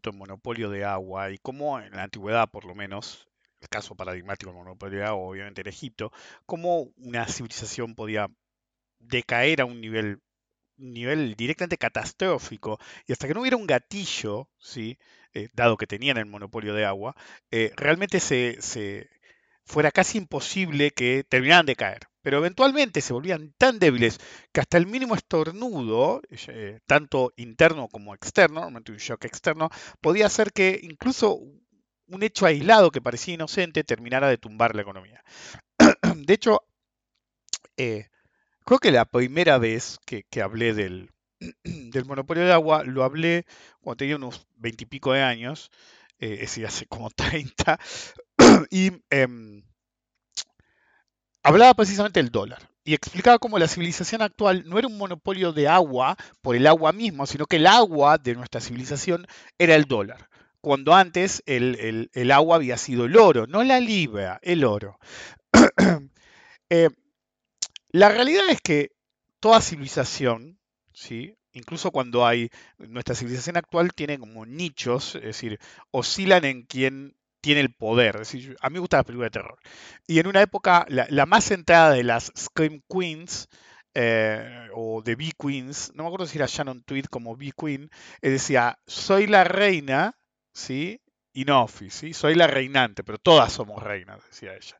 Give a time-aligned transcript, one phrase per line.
[0.00, 3.28] de monopolio de agua y cómo en la antigüedad, por lo menos,
[3.60, 6.12] el caso paradigmático del monopolio de agua, obviamente en Egipto,
[6.46, 8.28] cómo una civilización podía
[9.00, 10.20] decaer a un nivel,
[10.76, 14.98] nivel directamente catastrófico y hasta que no hubiera un gatillo, ¿sí?
[15.34, 17.16] Eh, dado que tenían el monopolio de agua,
[17.50, 18.60] eh, realmente se-
[19.64, 22.08] fuera casi imposible que terminaran de caer.
[22.22, 24.18] Pero eventualmente se volvían tan débiles
[24.52, 30.26] que hasta el mínimo estornudo, eh, tanto interno como externo, normalmente un shock externo, podía
[30.26, 31.40] hacer que incluso
[32.06, 35.24] un hecho aislado que parecía inocente terminara de tumbar la economía.
[36.14, 36.62] De hecho,
[37.76, 38.08] eh,
[38.64, 41.10] creo que la primera vez que, hablé del,
[41.64, 43.46] del monopolio de agua lo hablé
[43.80, 45.70] cuando tenía unos veintipico de años,
[46.18, 47.80] eh, es decir, hace como 30,
[48.70, 49.62] y em,
[51.42, 55.68] hablaba precisamente del dólar y explicaba cómo la civilización actual no era un monopolio de
[55.68, 59.26] agua por el agua mismo, sino que el agua de nuestra civilización
[59.58, 60.28] era el dólar.
[60.60, 64.98] Cuando antes el, el- agua había sido el oro, no la libra, el oro.
[66.70, 66.88] Eh,
[67.90, 68.90] la realidad es que
[69.40, 70.58] toda civilización,
[70.94, 71.36] ¿sí?
[71.52, 72.48] incluso cuando hay,
[72.78, 75.58] nuestra civilización actual tiene como nichos, es decir,
[75.90, 78.18] oscilan en quien tiene el poder.
[78.18, 79.58] Decir, a mí me gusta la película de terror.
[80.06, 83.48] Y en una época, la, más centrada de las Scream Queens,
[83.94, 87.90] eh, o de B Queens, no me acuerdo si era Shannon Tweed como B Queen,
[88.22, 90.16] eh, decía, soy la reina,
[90.54, 91.02] ¿sí?
[91.34, 92.12] No, ¿sí?
[92.12, 94.78] Soy la reinante, pero todas somos reinas, decía ella.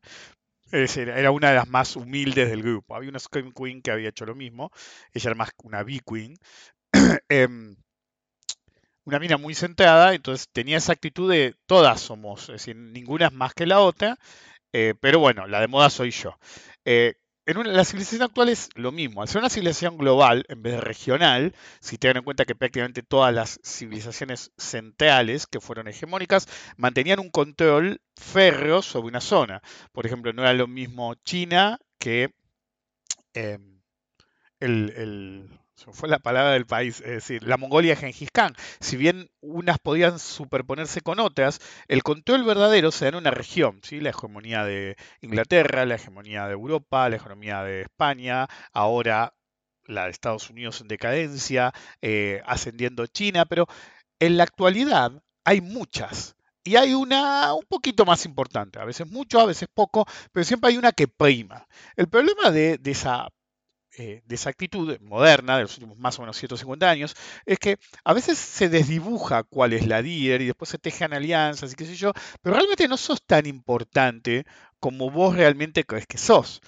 [0.71, 2.95] Era una de las más humildes del grupo.
[2.95, 4.71] Había una Scream Queen que había hecho lo mismo.
[5.13, 6.35] Ella era más una B Queen.
[9.05, 13.33] Una mina muy centrada, entonces tenía esa actitud de todas somos, es decir, ninguna es
[13.33, 14.17] más que la otra,
[14.73, 16.37] eh, pero bueno, la de moda soy yo.
[16.85, 17.15] Eh,
[17.47, 19.21] en una- la civilización actual es lo mismo.
[19.21, 23.03] Al ser una civilización global en vez de regional, si tengan en cuenta que prácticamente
[23.03, 26.47] todas las civilizaciones centrales que fueron hegemónicas
[26.77, 29.61] mantenían un control férreo sobre una zona.
[29.93, 32.31] Por ejemplo, no era lo mismo China que
[33.33, 33.81] em,
[34.59, 38.53] el, fue la palabra del país, es decir, la Mongolia de Gengis Khan.
[38.79, 43.79] Si bien unas podían superponerse con otras, el control verdadero se da en una región,
[43.83, 43.99] ¿sí?
[43.99, 49.33] La hegemonía de Inglaterra, la hegemonía de Europa, la hegemonía de España, ahora
[49.85, 53.67] la de Estados Unidos en decadencia, eh, ascendiendo China, pero
[54.19, 55.11] en la actualidad
[55.43, 56.35] hay muchas.
[56.63, 60.69] Y hay una un poquito más importante, a veces mucho, a veces poco, pero siempre
[60.69, 61.67] hay una que prima.
[61.97, 63.27] El problema de, de esa
[63.97, 67.15] eh, de esa actitud moderna de los últimos más o menos 150 años
[67.45, 71.71] es que a veces se desdibuja cuál es la líder y después se tejan alianzas
[71.71, 72.11] y qué sé yo,
[72.41, 74.45] pero realmente no sos tan importante
[74.79, 76.61] como vos realmente crees que sos.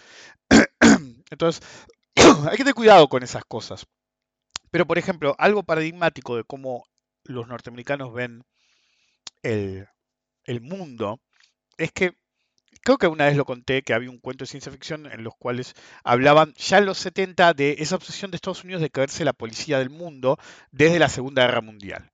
[1.31, 1.61] Entonces,
[2.15, 3.85] hay que tener cuidado con esas cosas.
[4.71, 6.85] Pero, por ejemplo, algo paradigmático de cómo
[7.23, 8.43] los norteamericanos ven
[9.41, 9.87] el,
[10.43, 11.19] el mundo
[11.77, 12.15] es que
[12.85, 15.33] Creo que una vez lo conté que había un cuento de ciencia ficción en los
[15.35, 15.73] cuales
[16.03, 19.79] hablaban ya en los 70 de esa obsesión de Estados Unidos de creerse la policía
[19.79, 20.37] del mundo
[20.71, 22.11] desde la Segunda Guerra Mundial.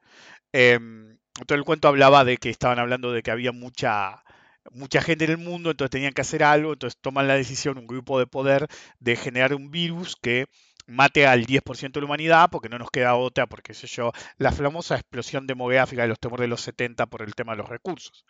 [0.53, 4.23] Em, todo el cuento hablaba de que estaban hablando de que había mucha,
[4.71, 7.87] mucha gente en el mundo, entonces tenían que hacer algo, entonces toman la decisión, un
[7.87, 8.67] grupo de poder,
[8.99, 10.45] de generar un virus que
[10.87, 14.53] mate al 10% de la humanidad, porque no nos queda otra, porque sé yo, la
[14.53, 18.25] famosa explosión demográfica de los temores de los 70 por el tema de los recursos.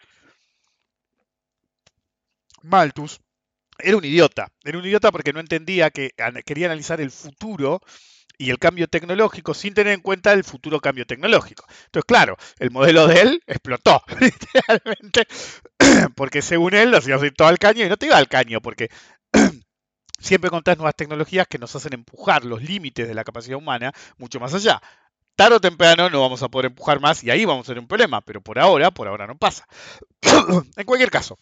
[2.63, 3.19] Malthus
[3.79, 4.51] era un idiota.
[4.63, 6.11] Era un idiota porque no entendía que
[6.45, 7.81] quería analizar el futuro
[8.37, 11.65] y el cambio tecnológico sin tener en cuenta el futuro cambio tecnológico.
[11.85, 15.27] Entonces, claro, el modelo de él explotó, literalmente,
[16.15, 18.59] porque según él ibas a ir todo al caño y no te iba al caño,
[18.61, 18.89] porque
[20.19, 24.39] siempre encontrás nuevas tecnologías que nos hacen empujar los límites de la capacidad humana mucho
[24.39, 24.81] más allá.
[25.35, 27.87] Tarde o temprano no vamos a poder empujar más y ahí vamos a tener un
[27.87, 29.67] problema, pero por ahora, por ahora no pasa.
[30.77, 31.37] en cualquier caso,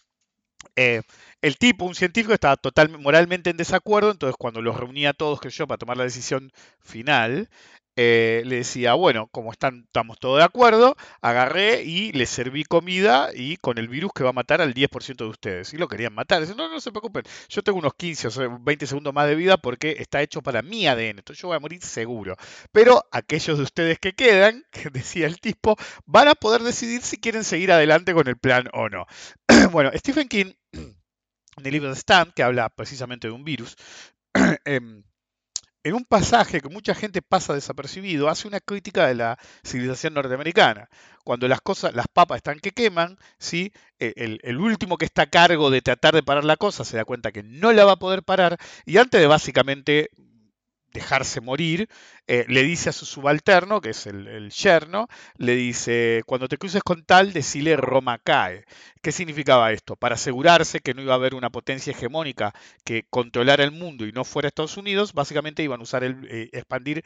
[0.81, 1.01] Eh,
[1.41, 5.41] el tipo, un científico, estaba totalmente moralmente en desacuerdo, entonces cuando los reunía a todos,
[5.41, 7.49] que yo, para tomar la decisión final,
[7.97, 13.29] eh, le decía, bueno, como están, estamos todos de acuerdo, agarré y le serví comida
[13.35, 15.73] y con el virus que va a matar al 10% de ustedes.
[15.73, 16.39] Y lo querían matar.
[16.39, 19.57] Dice, no, no se preocupen, yo tengo unos 15 o 20 segundos más de vida
[19.57, 22.37] porque está hecho para mi ADN, entonces yo voy a morir seguro.
[22.71, 25.75] Pero aquellos de ustedes que quedan, que decía el tipo,
[26.05, 29.07] van a poder decidir si quieren seguir adelante con el plan o no.
[29.71, 30.53] bueno, Stephen King,
[31.59, 33.75] en el libro de Stan, que habla precisamente de un virus,
[34.65, 35.03] em,
[35.83, 40.89] en un pasaje que mucha gente pasa desapercibido, hace una crítica de la civilización norteamericana.
[41.23, 43.71] Cuando las cosas, las papas están que queman, ¿sí?
[43.99, 46.97] E, el, el, último que está a cargo de tratar de parar la cosa se
[46.97, 50.09] da cuenta que no la va a poder parar y antes de básicamente
[50.93, 51.89] dejarse morir,
[52.27, 55.07] eh, le dice a su subalterno, que es el, yerno,
[55.37, 58.65] le dice, cuando te cruces con tal, decile Roma cae.
[59.01, 59.95] ¿Qué significaba esto?
[59.95, 62.53] Para asegurarse que no iba a haber una potencia hegemónica
[62.83, 66.49] que controlara el mundo y no fuera Estados Unidos, básicamente iban a usar el, eh,
[66.53, 67.03] expandir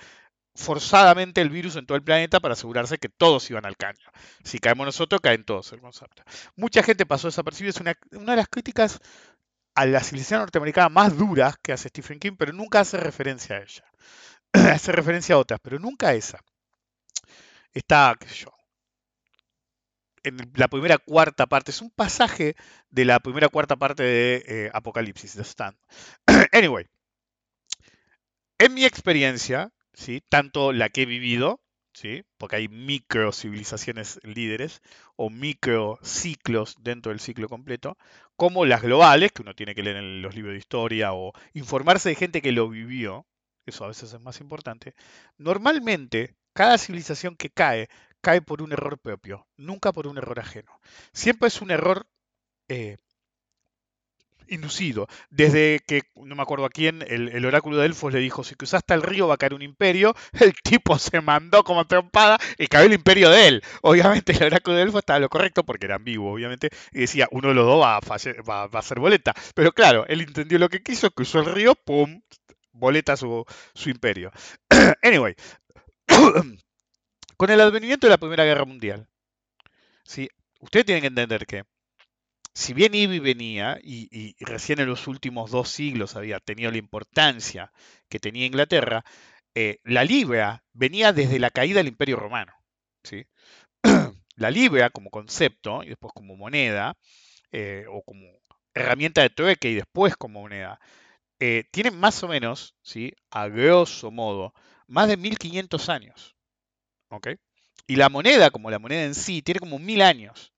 [0.56, 4.06] forzadamente el virus en todo el planeta para asegurarse que todos iban al caño.
[4.44, 6.24] Si caemos nosotros, caen todos el concepto.
[6.56, 9.00] Mucha gente pasó desapercibida, es una, una de las críticas
[9.76, 13.62] a la civilización norteamericana más dura que hace Stephen King, pero nunca hace referencia a
[13.62, 13.84] ella.
[14.74, 16.40] hace referencia a otras, pero nunca a esa.
[17.74, 18.54] Está, qué sé yo,
[20.24, 22.56] en la primera cuarta parte, es un pasaje
[22.90, 25.78] de la primera cuarta parte de eh, Apocalipsis, de Stan.
[26.52, 26.88] anyway,
[28.58, 30.24] en mi experiencia, ¿sí?
[30.30, 31.62] tanto la que he vivido,
[31.94, 32.24] ¿sí?
[32.38, 34.82] porque hay micro civilizaciones líderes
[35.16, 37.98] o micro ciclos dentro del ciclo completo,
[38.36, 42.10] como las globales, que uno tiene que leer en los libros de historia o informarse
[42.10, 43.26] de gente que lo vivió,
[43.66, 44.96] eso a veces es más importante,
[45.38, 47.90] normalmente cada civilización que cae
[48.24, 50.80] cae por un error propio, nunca por un error ajeno.
[51.12, 52.08] Siempre es un error
[52.70, 52.98] eh,
[54.54, 55.08] inducido.
[55.30, 58.94] Desde que, no me acuerdo a quién, el, oráculo de Elfos le dijo, si cruzaste
[58.94, 62.86] el río va a caer un imperio, el tipo se mandó como trompada y cayó
[62.86, 63.64] el imperio de él.
[63.82, 67.50] Obviamente el oráculo de Elfos estaba lo correcto porque era ambiguo, obviamente, y decía, uno
[67.50, 69.34] de los dos va a, va, a ser boleta.
[69.56, 72.22] Pero claro, él entendió lo que quiso, cruzó el río, ¡pum!
[72.72, 74.32] Boleta su, su imperio.
[75.04, 75.36] anyway,
[77.38, 79.08] con el advenimiento de la Primera Guerra Mundial,
[80.04, 80.30] ¿sí?
[80.64, 81.64] ustedes tienen que entender que
[82.54, 86.78] si bien iba y venía, y, recién en los últimos dos siglos había tenido la
[86.78, 87.72] importancia
[88.10, 89.04] que tenía Inglaterra,
[89.56, 92.54] eh, la libra venía desde la caída del Imperio Romano.
[93.04, 93.26] ¿sí?
[94.36, 96.96] la libra como concepto, y después como moneda,
[97.52, 98.28] eh, o como
[98.74, 100.80] herramienta de trueque y después como moneda,
[101.40, 103.14] eh, tiene más o menos, ¿sí?
[103.32, 104.54] a grosso modo,
[104.88, 106.36] más de 1500 años.
[107.10, 107.30] ¿ok?
[107.88, 110.53] Y la moneda, como la moneda en sí, tiene como mil años.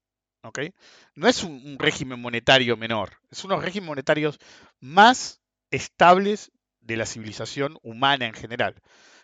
[1.15, 4.39] No es un, régimen monetario menor, es uno de los monetarios
[4.79, 6.51] más estables
[6.81, 8.75] de la civilización humana en general.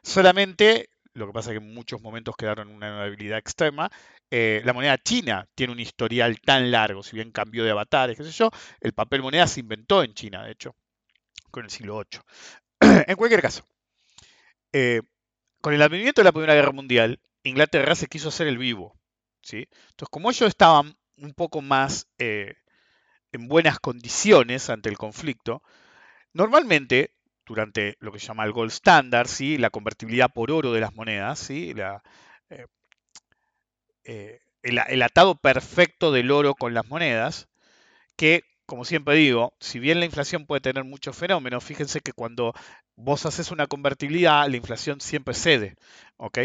[0.03, 3.89] Solamente, lo que pasa es que en muchos momentos quedaron en una debilidad extrema,
[4.31, 8.23] eh, la moneda china tiene un historial tan largo, si bien cambió de avatares, qué
[8.23, 8.49] sé yo,
[8.79, 10.75] el papel moneda se inventó en China, de hecho,
[11.51, 12.21] con el siglo VIII.
[13.07, 13.63] en cualquier caso,
[14.73, 15.01] eh,
[15.61, 18.99] con el advenimiento de la Primera Guerra Mundial, Inglaterra se quiso hacer el vivo.
[19.41, 19.67] ¿sí?
[19.89, 22.55] Entonces, como ellos estaban un poco más eh,
[23.31, 25.61] en buenas condiciones ante el conflicto,
[26.33, 27.11] normalmente
[27.45, 29.57] durante lo que se llama el gold standard, ¿sí?
[29.57, 31.73] la convertibilidad por oro de las monedas, ¿sí?
[32.49, 32.65] Eh,
[34.03, 37.47] eh, el, el, atado perfecto del oro con las monedas,
[38.15, 42.53] que, como siempre digo, si bien la inflación puede tener muchos fenómenos, fíjense que cuando
[42.95, 45.75] vos haces una convertibilidad, la inflación siempre cede.
[46.17, 46.39] ¿ok?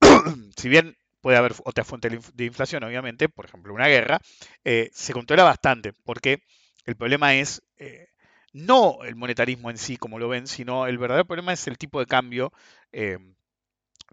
[0.56, 0.96] si bien
[1.26, 4.20] puede haber otra fuente de inflación, obviamente, por ejemplo, una guerra,
[4.64, 6.44] eh, se controla bastante, porque
[6.84, 8.10] el problema es eh,
[8.52, 11.98] no el monetarismo en sí, como lo ven, sino el verdadero problema es el tipo
[11.98, 12.52] de cambio
[12.92, 13.18] eh,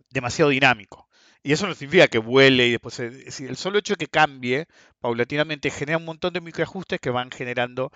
[0.10, 1.08] demasiado dinámico.
[1.44, 3.00] Y eso no significa que vuele y después...
[3.00, 4.66] el solo hecho de que cambie
[5.00, 7.92] paulatinamente genera un montón de microajustes que van generando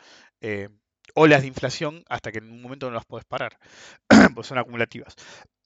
[1.15, 3.57] olas de inflación hasta que en un momento no las puedes parar,
[4.35, 5.15] pues son acumulativas.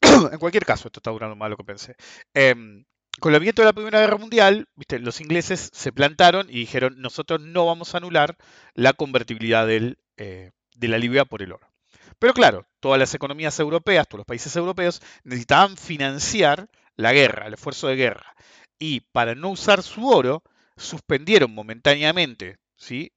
[0.31, 1.95] en cualquier caso, esto está durando más de lo que pensé.
[2.33, 2.85] Em,
[3.21, 4.97] con el viento de la Primera Guerra Mundial, ¿viste?
[4.97, 8.35] los ingleses se plantaron y dijeron, nosotros no vamos a anular
[8.73, 11.69] la convertibilidad eh, de la libra por el oro.
[12.17, 17.53] Pero claro, todas las economías europeas, todos los países europeos necesitaban financiar la guerra, el
[17.53, 18.35] esfuerzo de guerra.
[18.79, 20.41] Y para no usar su oro,
[20.75, 22.57] suspendieron momentáneamente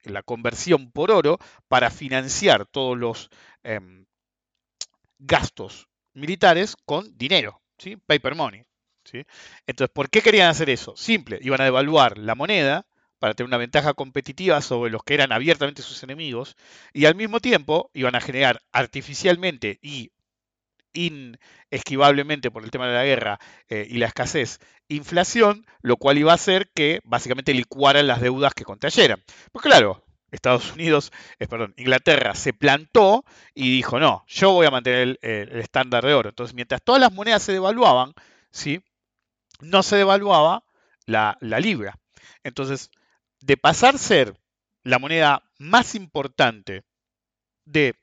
[0.03, 3.31] la conversión por oro para financiar todos los
[3.63, 4.05] em,
[5.19, 7.97] gastos militares con dinero, ¿sí?
[7.97, 8.65] paper money.
[9.67, 10.97] Entonces, ¿por qué querían hacer eso?
[10.97, 12.87] Simple, iban a devaluar la moneda
[13.19, 16.57] para tener una ventaja competitiva sobre los que eran abiertamente sus enemigos,
[16.93, 20.13] y al mismo tiempo iban a generar artificialmente y
[20.93, 26.33] inesquivablemente por el tema de la guerra eh, y la escasez, inflación, lo cual iba
[26.33, 29.23] a hacer que básicamente licuaran las deudas que contrayeran.
[29.53, 34.71] Pues claro, Estados Unidos, eh, perdón, Inglaterra se plantó y dijo, no, yo voy a
[34.71, 36.29] mantener el, estándar de oro.
[36.31, 38.15] Entonces, mientras todas las monedas se devaluaban,
[38.51, 38.83] ¿sí?
[39.61, 40.65] No se devaluaba
[41.07, 41.99] la, libra.
[42.43, 42.91] Entonces,
[43.41, 44.37] de pasar a ser
[44.83, 46.85] la moneda más importante
[47.65, 47.95] de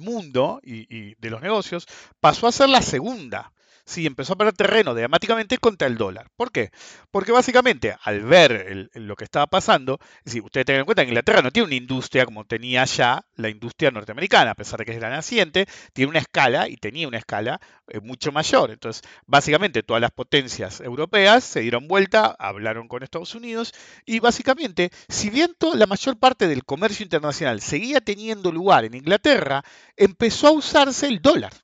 [0.00, 1.86] mundo y, de los negocios
[2.20, 3.52] pasó a ser la segunda.
[3.86, 6.30] Sí, empezó a perder terreno dramáticamente contra el dólar.
[6.36, 6.70] ¿Por qué?
[7.10, 11.10] Porque básicamente al ver lo que estaba pasando, es decir, ustedes tengan en cuenta que
[11.10, 14.92] Inglaterra no tiene una industria como tenía ya la industria norteamericana, a pesar de que
[14.92, 18.70] es la naciente, tiene una escala y tenía una escala eh, mucho mayor.
[18.70, 23.74] Entonces, básicamente todas las potencias europeas se dieron vuelta, hablaron con Estados Unidos
[24.06, 29.62] y básicamente, si bien la mayor parte del comercio internacional seguía teniendo lugar en Inglaterra,
[29.96, 31.63] empezó a usarse el dólar.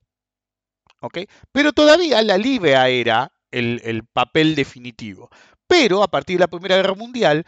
[1.53, 5.31] Pero todavía la libra era el, papel definitivo.
[5.67, 7.45] Pero a partir de la Primera Guerra Mundial,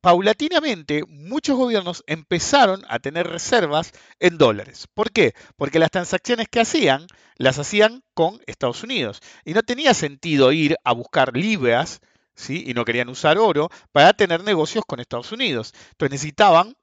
[0.00, 4.86] paulatinamente muchos gobiernos empezaron a tener reservas en dólares.
[4.92, 5.34] ¿Por qué?
[5.56, 9.20] Porque las transacciones que hacían las hacían con Estados Unidos.
[9.44, 12.00] Y no tenía sentido ir a buscar libras,
[12.34, 12.64] ¿sí?
[12.66, 15.72] y no querían usar oro, para tener negocios con Estados Unidos.
[15.92, 16.74] Entonces necesitaban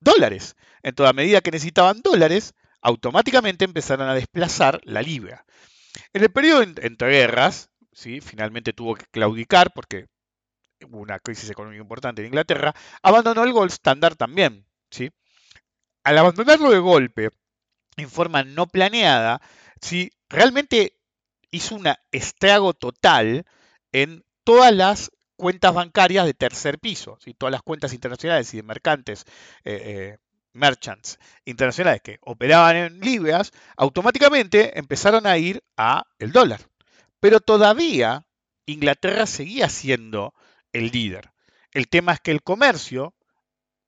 [0.00, 0.56] dólares.
[0.82, 5.44] En toda medida que necesitaban dólares, automáticamente empezaron a desplazar la libra.
[6.12, 8.20] En el periodo entre guerras, ¿sí?
[8.20, 10.06] finalmente tuvo que claudicar porque
[10.84, 14.66] hubo una crisis económica importante en Inglaterra, abandonó el gold standard también.
[14.90, 15.10] ¿sí?
[16.04, 17.30] Al abandonarlo de golpe,
[17.96, 19.40] en forma no planeada,
[19.80, 20.10] ¿sí?
[20.28, 20.98] realmente
[21.50, 23.44] hizo un estrago total
[23.92, 27.34] en todas las cuentas bancarias de tercer piso, ¿sí?
[27.34, 29.24] todas las cuentas internacionales y de mercantes
[29.64, 30.18] eh, eh,
[30.52, 36.60] merchants internacionales que operaban en libras, automáticamente empezaron a ir a el dólar.
[37.20, 38.26] Pero todavía
[38.66, 40.34] Inglaterra seguía siendo
[40.72, 41.32] el líder.
[41.72, 43.14] El tema es que el comercio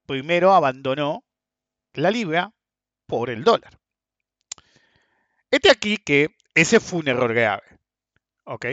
[0.07, 1.25] primero abandonó
[1.93, 2.53] la libra
[3.07, 3.79] por el dólar.
[5.51, 7.63] Este aquí que ese fue un error grave.
[8.45, 8.67] ¿Ok?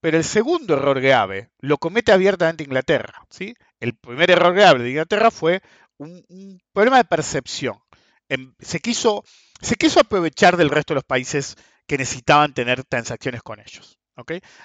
[0.00, 3.24] Pero el segundo error grave lo comete abiertamente Inglaterra.
[3.30, 3.54] ¿sí?
[3.80, 5.62] El primer error grave de Inglaterra fue
[5.98, 7.78] un, problema de percepción.
[8.28, 9.24] Em, se, quiso,
[9.60, 13.98] se quiso aprovechar del resto de los países que necesitaban tener transacciones con ellos.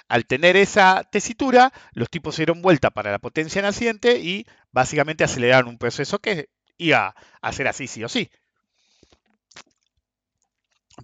[0.08, 5.68] Al tener esa tesitura, los tipos dieron vuelta para la potencia naciente y básicamente aceleraron
[5.68, 6.48] un proceso que
[6.78, 8.30] iba a ser así sí o sí.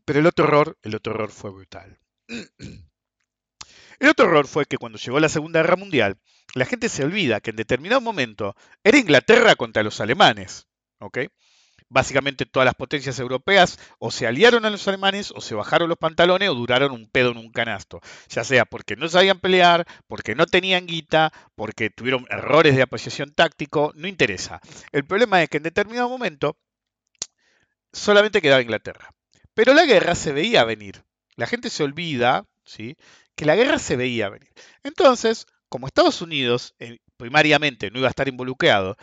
[0.05, 1.99] Pero el otro error, el otro error fue brutal.
[3.99, 6.19] El otro error fue que cuando llegó la Segunda Guerra Mundial,
[6.55, 10.69] la gente se olvida que en determinado momento era Inglaterra contra los alemanes.
[11.91, 15.97] Básicamente todas las potencias europeas o se aliaron a los alemanes o se bajaron los
[15.97, 18.01] pantalones o duraron un pedo en un canasto.
[18.29, 23.33] Ya sea porque no sabían pelear, porque no tenían guita, porque tuvieron errores de apreciación
[23.33, 24.61] táctico, no interesa.
[24.93, 26.59] El problema es que en determinado momento
[27.93, 29.15] solamente quedaba Inglaterra.
[29.55, 31.05] Pero la guerra se veía venir.
[31.37, 32.97] La gente se olvida, ¿sí?
[33.39, 34.53] Que la guerra se veía venir.
[34.83, 38.97] Entonces, como Estados Unidos eh, primariamente no iba a estar involucrado.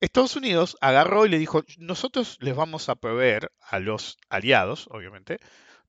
[0.00, 5.40] Estados Unidos agarró y le dijo, nosotros les vamos a proveer a los aliados, obviamente,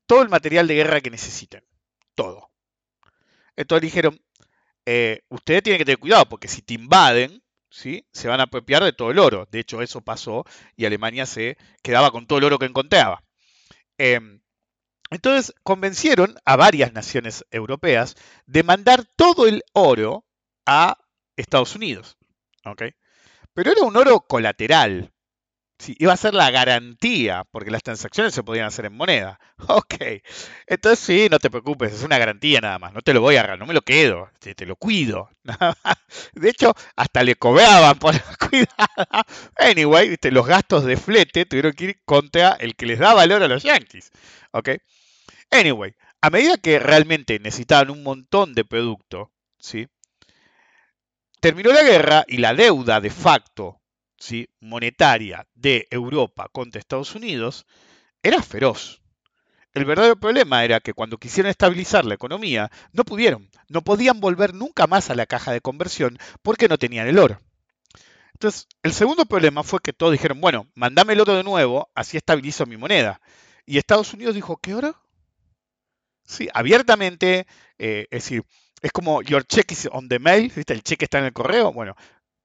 [0.08, 1.64] todo el material de guerra que necesiten,
[2.16, 2.50] todo.
[3.56, 4.20] Entonces dijeron,
[4.88, 8.04] eh, ustedes tienen que tener cuidado porque si te invaden, ¿sí?
[8.12, 9.48] se van a apropiar de todo el oro.
[9.52, 10.44] De hecho, eso pasó
[10.76, 13.24] y Alemania se quedaba con todo el oro que encontraba.
[14.00, 14.42] Em,
[15.10, 20.26] entonces convencieron a varias naciones europeas de mandar todo el oro
[20.66, 20.98] a
[21.36, 22.18] Estados Unidos.
[23.54, 25.12] Pero era un oro colateral.
[25.80, 29.40] Sí, iba a ser la garantía, porque las transacciones se podían hacer en moneda.
[29.68, 29.96] Ok.
[30.68, 32.94] Entonces sí, no te preocupes, es una garantía nada más.
[32.94, 35.30] No te lo voy a agarrar, no me lo quedo, te, lo cuido.
[36.34, 39.26] De hecho, hasta le cobraban por la cuidada.
[39.58, 43.48] Anyway, los gastos de flete tuvieron que ir contra el que les da valor a
[43.48, 44.12] los yankees.
[44.52, 44.70] Ok.
[45.52, 49.88] Anyway, a medida que realmente necesitaban un montón de producto, ¿sí?
[51.40, 53.82] terminó la guerra y la deuda de facto
[54.18, 54.50] ¿sí?
[54.60, 57.66] monetaria de Europa contra Estados Unidos
[58.22, 59.02] era feroz.
[59.74, 64.54] El verdadero problema era que cuando quisieron estabilizar la economía, no pudieron, no podían volver
[64.54, 67.40] nunca más a la caja de conversión porque no tenían el oro.
[68.34, 72.18] Entonces, el segundo problema fue que todos dijeron, bueno, mandame el oro de nuevo, así
[72.18, 73.22] estabilizo mi moneda.
[73.66, 74.96] Y Estados Unidos dijo, ¿qué oro?
[76.30, 77.48] Sí, abiertamente,
[77.80, 78.44] eh, es decir,
[78.84, 80.74] es como your check is on the mail, ¿viste?
[80.74, 81.74] El cheque está en el correo.
[81.74, 81.96] Bueno,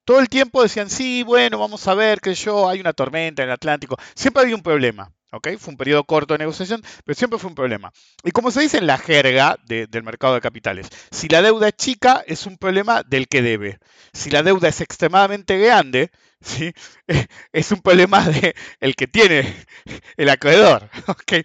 [0.04, 3.50] todo el tiempo decían, sí, bueno, vamos a ver, que yo, hay una tormenta en
[3.50, 3.96] el Atlántico.
[4.14, 5.12] Siempre había un problema.
[5.32, 5.48] ¿ok?
[5.58, 7.92] Fue un periodo corto de negociación, pero siempre fue un problema.
[8.22, 11.76] Y como se dice en la jerga del mercado de capitales, si la deuda es
[11.76, 13.78] chica, es un problema del que debe.
[14.14, 16.10] Si la deuda es extremadamente grande,
[16.40, 16.72] ¿sí?
[17.52, 19.54] es un problema del el que tiene
[20.16, 20.88] el acreedor.
[21.08, 21.44] ¿ok?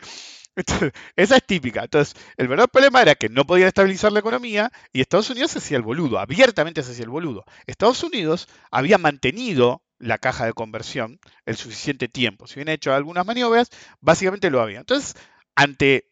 [1.15, 1.83] Esa es típica.
[1.83, 5.59] Entonces, el verdadero problema era que no podían estabilizar la economía y Estados Unidos se
[5.59, 7.45] hacía el boludo, abiertamente se hacía el boludo.
[7.67, 12.47] Estados Unidos había mantenido la caja de conversión el suficiente tiempo.
[12.47, 14.79] Si bien hecho algunas maniobras, básicamente lo había.
[14.79, 15.15] Entonces,
[15.55, 16.09] ante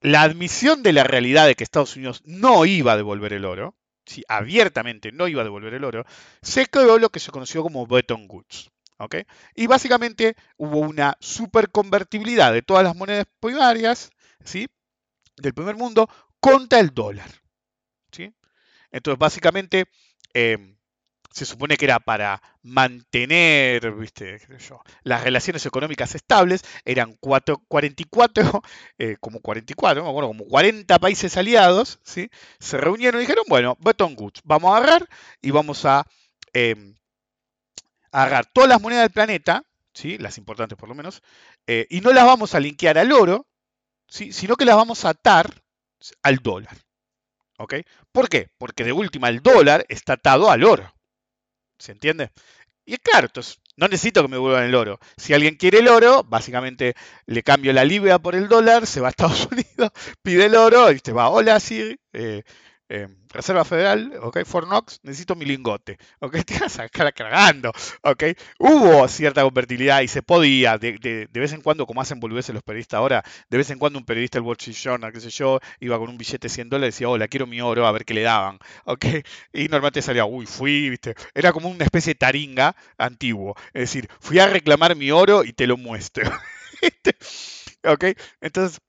[0.00, 3.76] la admisión de la realidad de que Estados Unidos no iba a devolver el oro,
[4.04, 6.04] si abiertamente no iba a devolver el oro,
[6.42, 8.70] se creó lo que se conoció como Bretton Woods.
[9.54, 14.10] Y básicamente hubo una superconvertibilidad de todas las monedas primarias
[14.44, 14.68] ¿sí?
[15.36, 16.08] del primer mundo
[16.40, 17.30] contra el dólar.
[18.12, 18.32] ¿sí?
[18.90, 19.86] Entonces, básicamente,
[20.34, 20.76] em,
[21.32, 24.38] se supone que era para mantener ¿viste?
[25.02, 28.62] las relaciones económicas estables, eran 44,
[28.98, 32.30] eh, como 44, bueno, como 40 países aliados, ¿sí?
[32.60, 35.08] se reunieron y dijeron, bueno, Bretton Woods, vamos a agarrar
[35.40, 36.06] y vamos a
[36.52, 36.94] em,
[38.12, 40.18] agarrar todas las monedas del planeta, ¿sí?
[40.18, 41.22] las importantes por lo menos,
[41.66, 43.46] eh, y no las vamos a linkear al oro,
[44.06, 44.32] ¿sí?
[44.32, 45.62] sino que las vamos a atar
[46.22, 46.76] al dólar.
[47.58, 47.74] ¿ok?
[48.10, 48.48] ¿Por qué?
[48.58, 50.94] Porque de última el dólar está atado al oro.
[51.78, 52.30] ¿Se entiende?
[52.84, 54.98] Y claro, entonces no necesito que me devuelvan el oro.
[55.16, 56.94] Si alguien quiere el oro, básicamente
[57.26, 59.90] le cambio la libra por el dólar, se va a Estados Unidos,
[60.22, 62.42] pide el oro y te va, hola, sí, eh,
[62.94, 67.72] eh, Reserva Federal, ok, Fort Knox, necesito mi lingote, ok, te vas a estar cargando,
[68.02, 68.24] ok.
[68.58, 72.98] Hubo cierta convertibilidad y se podía, de, vez en cuando, como hacen boludeces los periodistas
[72.98, 75.98] ahora, de vez en cuando un periodista del Wall Street Journal, qué sé yo, iba
[75.98, 78.12] con un billete de 100 dólares y decía, hola, quiero mi oro, a ver qué
[78.12, 79.06] le daban, ok.
[79.54, 84.06] Y normalmente salía, uy, fui, viste, era como una especie de taringa antiguo, es decir,
[84.20, 86.30] fui a reclamar mi oro y te lo muestro,
[87.84, 88.04] ok.
[88.42, 88.80] Entonces,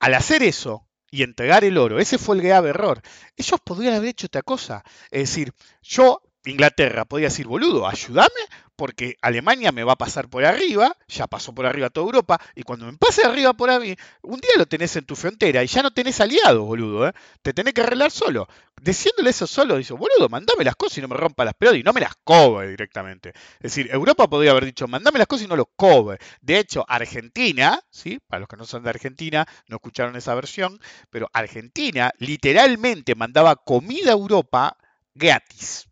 [0.00, 2.00] al hacer eso, y entregar el oro.
[2.00, 3.00] Ese fue el grave error.
[3.36, 4.82] Ellos podrían haber hecho otra cosa.
[5.12, 8.28] Es decir, yo, Inglaterra, podría decir, boludo, ayúdame
[8.76, 12.62] porque Alemania me va a pasar por arriba, ya pasó por arriba toda Europa, y
[12.62, 15.82] cuando me pase arriba por ahí, un día lo tenés en tu frontera y ya
[15.82, 17.12] no tenés aliados, boludo, ¿eh?
[17.42, 18.48] te tenés que arreglar solo.
[18.80, 21.82] Diciéndole eso solo, dice, boludo, mandame las cosas y no me rompa las pelotas y
[21.82, 23.30] no me las cobre directamente.
[23.56, 26.18] Es decir, Europa podría haber dicho, mandame las cosas y no los cobre.
[26.40, 28.18] De hecho, Argentina, ¿sí?
[28.26, 30.80] para los que no son de Argentina, no escucharon esa versión,
[31.10, 34.76] pero Argentina literalmente mandaba comida a Europa
[35.14, 35.86] gratis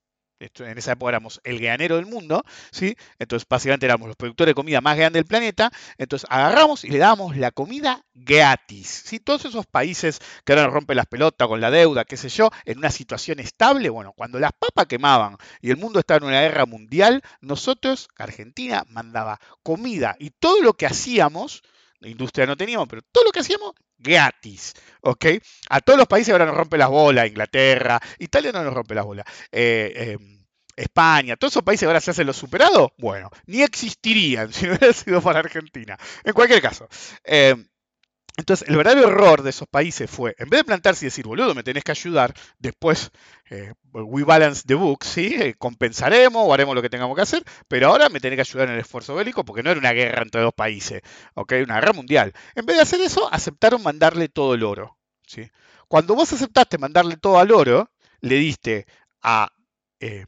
[0.59, 2.97] en esa época éramos el granero del mundo, ¿sí?
[3.19, 6.99] Entonces básicamente éramos los productores de comida más grandes del planeta, entonces agarramos y le
[6.99, 9.21] dábamos la comida gratis, ¿sí?
[9.21, 12.79] Todos esos países que ahora rompen las pelotas con la deuda, qué sé yo, en
[12.79, 16.67] una situación estable, bueno, cuando las papas quemaban y el mundo estaba en una guerra
[16.67, 21.63] mundial, nosotros, Argentina, mandaba comida y todo lo que hacíamos,
[22.09, 25.27] industria no teníamos, pero todo lo que hacíamos gratis, ¿ok?
[25.71, 29.05] A todos los países ahora nos rompe las bolas, Inglaterra, Italia no nos rompe las
[29.05, 30.43] bolas, eh, em,
[30.77, 34.93] España, todos esos países ahora se hacen los superados, bueno, ni existirían si no hubiera
[34.93, 35.97] sido para Argentina.
[36.25, 36.89] En cualquier caso.
[37.25, 37.67] Em,
[38.37, 41.55] entonces, el verdadero error de esos países fue, en vez de plantarse y decir, boludo,
[41.55, 43.11] me tenés que ayudar, después
[43.51, 45.37] eh, we balance the books, ¿sí?
[45.39, 48.69] Eh, compensaremos o haremos lo que tengamos que hacer, pero ahora me tenés que ayudar
[48.69, 51.03] en el esfuerzo bélico porque no era una guerra entre dos países,
[51.35, 51.53] ¿ok?
[51.65, 52.33] Una guerra mundial.
[52.55, 55.51] En vez de hacer eso, aceptaron mandarle todo el oro, ¿sí?
[55.87, 57.91] Cuando vos aceptaste mandarle todo al oro,
[58.23, 58.87] le diste
[59.21, 59.51] a
[60.01, 60.25] eh,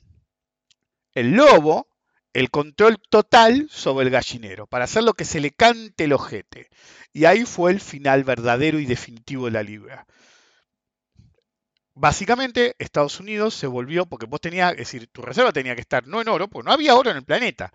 [1.15, 1.89] el lobo
[2.35, 6.69] el control total sobre el gallinero, para hacer lo que se le cante el ojete.
[7.13, 10.07] Y ahí fue el final verdadero y definitivo de la libra.
[11.95, 16.09] Básicamente, Estados Unidos se volvió, porque vos tenías, es decir, tu reserva tenía que estar
[16.09, 17.73] no en oro, porque no había oro en el planeta.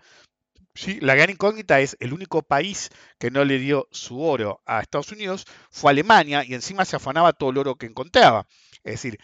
[0.74, 1.00] ¿sí?
[1.00, 5.10] La gran incógnita es, el único país que no le dio su oro a Estados
[5.10, 8.46] Unidos fue Alemania, y encima se afanaba todo el oro que encontraba.
[8.84, 9.18] Es decir,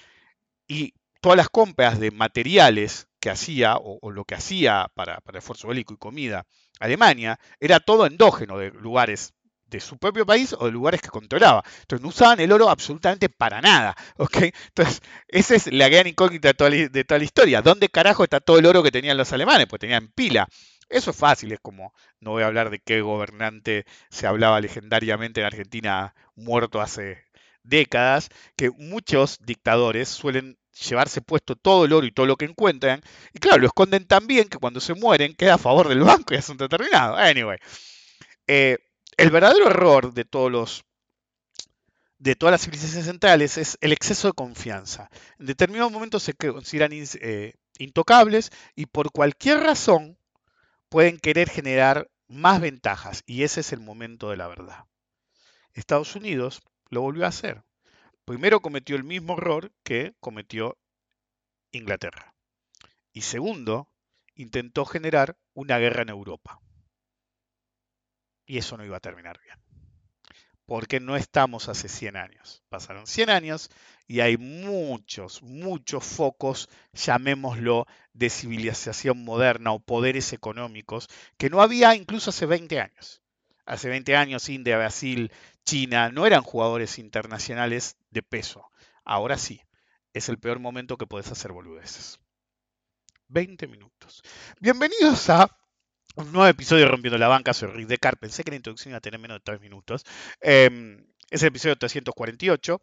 [0.67, 5.69] y todas las compras de materiales que hacía o, lo que hacía para, para esfuerzo
[5.69, 6.47] bélico y comida
[6.81, 9.35] Alemania era todo endógeno de lugares
[9.67, 11.65] de su propio país o de lugares que controlaba.
[11.81, 13.97] Entonces no usaban el oro absolutamente para nada.
[14.19, 17.63] Entonces, esa es la gran incógnita de toda, la, de toda la historia.
[17.63, 19.67] ¿Dónde carajo está todo el oro que tenían los alemanes?
[19.67, 20.49] Pues tenían pila.
[20.89, 25.41] Eso es fácil, es como, no voy a hablar de qué gobernante se hablaba legendariamente
[25.41, 27.25] en Argentina muerto hace
[27.65, 33.03] décadas, que muchos dictadores suelen llevarse puesto todo el oro y todo lo que encuentran.
[33.33, 36.35] Y claro, lo esconden tan bien que cuando se mueren queda a favor del banco
[36.35, 37.17] y asunto terminado.
[37.17, 37.59] Anyway.
[38.47, 38.79] Eh,
[39.17, 40.85] el verdadero error de todos los
[42.19, 45.11] de todas las civilizaciones centrales es el exceso de confianza.
[45.39, 50.19] En determinados momentos se consideran eh, intocables y por cualquier razón
[50.89, 54.87] pueden querer generar más ventajas y ese es el momento de la verdad.
[55.75, 57.66] Estados Unidos lo volvió a hacer.
[58.27, 60.77] Primero cometió el mismo error que cometió
[61.71, 62.35] Inglaterra.
[63.13, 63.89] Y segundo,
[64.35, 66.61] intentó generar una guerra en Europa.
[68.45, 69.57] Y eso no iba a terminar bien.
[70.65, 72.65] Porque no estamos hace 100 años.
[72.69, 73.71] Pasaron 100 años
[74.09, 81.09] y hay muchos, muchos focos, llamémoslo, de civilización moderna o poderes económicos
[81.39, 83.23] que no había incluso hace 20 años.
[83.67, 85.33] Hace 20 años India, Brasil,
[85.65, 88.71] China no eran jugadores internacionales de peso.
[89.05, 89.61] Ahora sí,
[90.13, 92.21] es el peor momento que puedes hacer boludeces.
[93.27, 94.23] 20 minutos.
[94.61, 95.51] Bienvenidos a
[96.15, 97.53] un nuevo episodio de Rompiendo la Banca.
[97.53, 98.19] Soy Rick Decar.
[98.19, 100.05] Pensé que la introducción iba a tener menos de 3 minutos.
[100.41, 102.81] Em, es el episodio 348.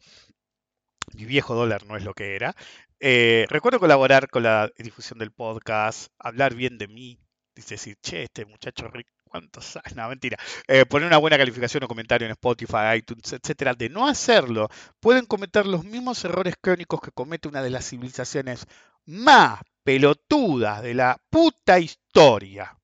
[1.14, 2.54] Mi viejo dólar no es lo que era.
[3.00, 7.20] Eh, recuerdo colaborar con la difusión del podcast, hablar bien de mí.
[7.56, 9.96] Decir, che, este muchacho Rick ¿Cuántos años?
[9.96, 10.38] No, mentira.
[10.68, 13.74] Eh, poner una buena calificación o comentario en Spotify, iTunes, etcétera.
[13.74, 14.70] De no hacerlo,
[15.00, 18.68] pueden cometer los mismos errores crónicos que comete una de las civilizaciones
[19.06, 22.78] más pelotudas de la puta historia.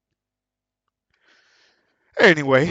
[2.20, 2.70] Anyway,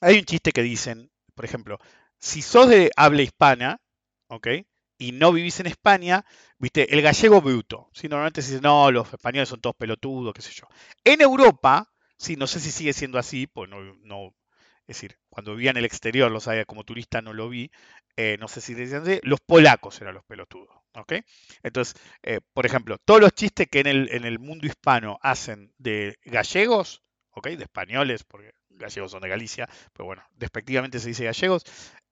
[0.00, 1.78] hay un chiste que dicen, por ejemplo,
[2.18, 3.78] si sos de habla hispana,
[4.28, 4.48] ¿ok?
[4.98, 6.24] Y no vivís en España,
[6.58, 7.90] viste, el gallego bruto.
[7.92, 8.08] ¿sí?
[8.08, 10.66] Normalmente se dice, no, los españoles son todos pelotudos, qué sé yo.
[11.04, 14.34] En Europa, sí, no sé si sigue siendo así, pues no,
[14.86, 17.70] es decir, cuando vivía en el exterior, lo sabía como turista, no lo vi,
[18.16, 20.76] eh, no sé si decían así, los polacos eran los pelotudos.
[20.94, 21.14] ¿ok?
[21.62, 25.72] Entonces, eh, por ejemplo, todos los chistes que en el, en el mundo hispano hacen
[25.78, 27.48] de gallegos, ¿ok?
[27.48, 31.64] De españoles, porque gallegos son de Galicia, pero bueno, despectivamente se dice gallegos,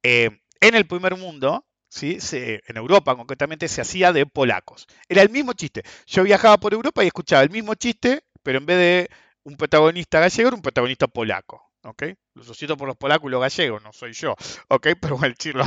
[0.03, 2.19] eh, en el primer mundo ¿sí?
[2.33, 4.87] en Europa concretamente se hacía de polacos.
[5.09, 5.83] Era el mismo chiste.
[6.07, 9.11] Yo viajaba por Europa y escuchaba el mismo chiste, pero en vez de
[9.45, 11.71] un protagonista gallego, era un protagonista polaco.
[11.85, 12.03] ¿ok?
[12.35, 14.35] Lo siento por los polacos y los gallegos, no soy yo.
[14.69, 14.89] ¿ok?
[15.01, 15.19] Pero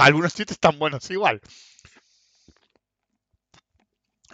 [0.01, 1.39] algunos chistes están buenos igual.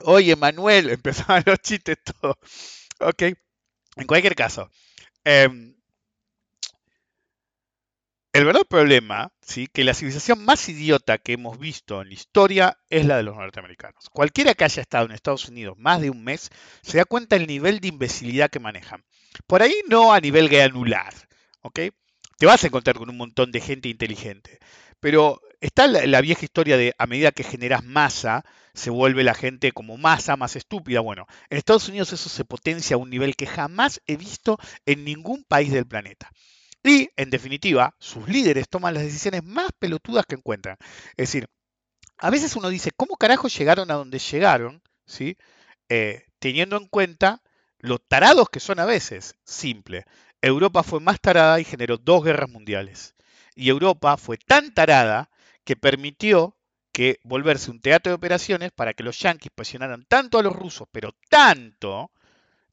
[0.01, 2.37] Oye, Manuel, empezaban los chistes todos.
[2.99, 3.21] ¿ok?
[3.97, 4.69] En cualquier caso.
[5.23, 5.72] Em,
[8.33, 9.67] el verdadero problema, ¿sí?
[9.67, 13.35] que la civilización más idiota que hemos visto en la historia es la de los
[13.35, 14.09] norteamericanos.
[14.09, 16.49] Cualquiera que haya estado en Estados Unidos más de un mes
[16.81, 19.03] se da cuenta del nivel de imbecilidad que manejan.
[19.45, 21.13] Por ahí no a nivel granular,
[21.61, 21.79] ¿ok?
[22.39, 24.57] Te vas a encontrar con un montón de gente inteligente,
[24.99, 28.43] pero está la, la vieja historia de a medida que generas masa,
[28.73, 31.01] se vuelve la gente como masa, más estúpida.
[31.01, 35.05] Bueno, en Estados Unidos eso se potencia a un nivel que jamás he visto en
[35.05, 36.31] ningún país del planeta.
[36.83, 40.77] Y, en definitiva, sus líderes toman las decisiones más pelotudas que encuentran.
[41.11, 41.47] Es decir,
[42.17, 44.81] a veces uno dice, ¿cómo carajo llegaron a donde llegaron?
[45.05, 45.37] ¿Sí?
[45.89, 47.41] Eh, teniendo en cuenta
[47.79, 49.35] lo tarados que son a veces.
[49.45, 50.05] Simple.
[50.41, 53.15] Europa fue más tarada y generó dos guerras mundiales.
[53.55, 55.29] Y Europa fue tan tarada
[55.63, 56.57] que permitió
[56.91, 60.87] que volverse un teatro de operaciones para que los yanquis presionaran tanto a los rusos,
[60.91, 62.11] pero tanto,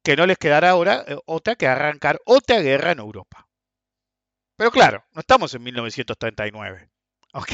[0.03, 3.50] que no les quedara ahora eh, otra que arrancar otra guerra en Europa.
[4.61, 6.91] Pero claro, no estamos en 1939.
[7.33, 7.53] ¿ok?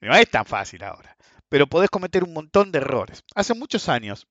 [0.00, 1.14] No es tan fácil ahora.
[1.50, 3.22] Pero podés cometer un montón de errores.
[3.34, 4.26] Hace muchos años,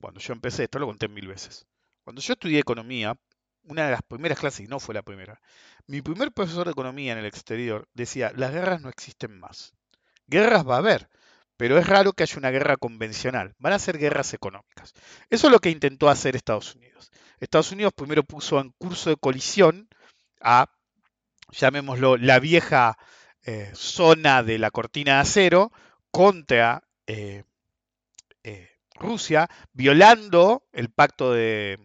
[0.00, 1.66] cuando yo empecé, esto lo conté mil veces,
[2.04, 3.18] cuando yo estudié economía,
[3.64, 5.40] una de las primeras clases, y no fue la primera,
[5.88, 9.74] mi primer profesor de economía en el exterior decía, las guerras no existen más.
[10.28, 11.08] Guerras va a haber,
[11.56, 13.56] pero es raro que haya una guerra convencional.
[13.58, 14.94] Van a ser guerras económicas.
[15.28, 17.10] Eso es lo que intentó hacer Estados Unidos.
[17.40, 19.88] Estados Unidos primero puso en curso de colisión
[20.40, 20.70] a
[21.50, 22.98] llamémoslo, la vieja
[23.44, 25.72] eh, zona de la cortina de acero
[26.10, 27.44] contra eh,
[28.42, 31.78] eh, Rusia, violando el pacto de...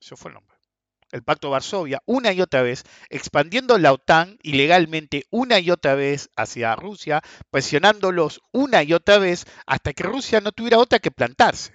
[0.00, 0.54] Eso fue el nombre.
[1.10, 5.94] El pacto de Varsovia, una y otra vez, expandiendo la OTAN ilegalmente una y otra
[5.94, 11.12] vez hacia Rusia, presionándolos una y otra vez hasta que Rusia no tuviera otra que
[11.12, 11.72] plantarse.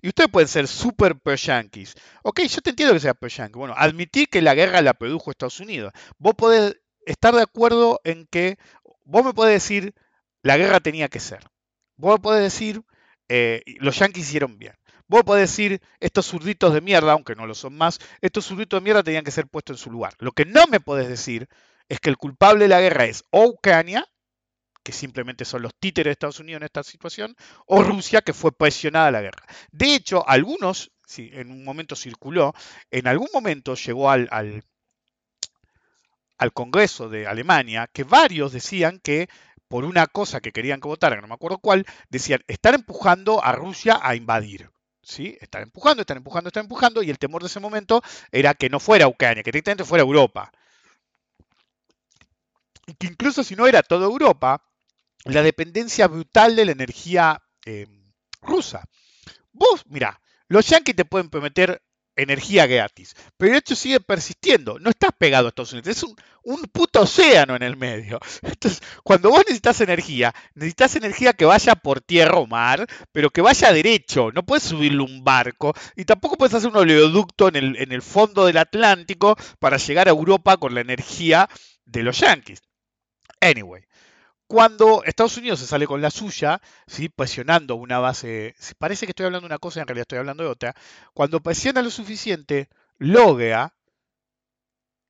[0.00, 1.94] Y ustedes pueden ser super pro-yankees.
[2.22, 3.58] Ok, yo te entiendo que sea pro-yankee.
[3.58, 5.92] Bueno, admitir que la guerra la produjo Estados Unidos.
[6.18, 8.58] Vos podés estar de acuerdo en que,
[9.04, 9.94] vos me podés decir,
[10.42, 11.40] la guerra tenía que ser.
[11.96, 12.82] Vos podés decir,
[13.28, 14.74] eh, los yankees hicieron bien.
[15.08, 18.84] Vos podés decir, estos zurditos de mierda, aunque no lo son más, estos zurditos de
[18.84, 20.14] mierda tenían que ser puestos en su lugar.
[20.18, 21.48] Lo que no me podés decir
[21.88, 24.06] es que el culpable de la guerra es o Ucrania
[24.86, 27.34] que simplemente son los títeres de Estados Unidos en esta situación,
[27.66, 29.44] o Rusia, que fue presionada a la guerra.
[29.72, 32.54] De hecho, algunos, sí, en un momento circuló,
[32.92, 34.62] en algún momento llegó al, al,
[36.52, 39.28] Congreso de Alemania que varios decían que
[39.66, 43.50] por una cosa que querían que votara, no me acuerdo cuál, decían, están empujando a
[43.50, 44.70] Rusia a invadir.
[45.02, 45.36] ¿Sí?
[45.40, 48.78] Están empujando, están empujando, están empujando, y el temor de ese momento era que no
[48.78, 50.52] fuera Ucrania, que directamente fuera Europa.
[53.00, 54.62] Que incluso si no era toda Europa,
[55.26, 57.86] la dependencia brutal de la energía eh,
[58.42, 58.84] rusa.
[59.52, 61.82] Vos, mira, los yanquis te pueden prometer
[62.16, 63.14] energía gratis.
[63.36, 64.78] Pero el hecho sigue persistiendo.
[64.78, 65.88] No estás pegado a Estados Unidos.
[65.88, 68.18] Es un, un, puto océano en el medio.
[68.42, 73.42] Entonces, cuando vos necesitas energía, necesitas energía que vaya por tierra o mar, pero que
[73.42, 74.32] vaya derecho.
[74.32, 78.02] No puedes subirle un barco y tampoco puedes hacer un oleoducto en el, en el
[78.02, 81.48] fondo del Atlántico para llegar a Europa con la energía
[81.84, 82.62] de los yanquis.
[83.40, 83.84] Anyway,
[84.46, 86.60] cuando Estados Unidos se sale con la suya,
[87.14, 90.50] presionando una base, parece que estoy hablando de una cosa, en realidad estoy hablando de
[90.50, 90.74] otra,
[91.14, 93.74] cuando presiona lo suficiente, logra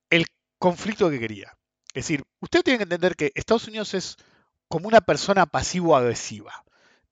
[0.09, 0.25] el
[0.57, 1.55] conflicto que quería.
[1.89, 4.17] Es decir, usted tiene que entender que Estados Unidos es
[4.67, 6.63] como una persona pasivo-agresiva.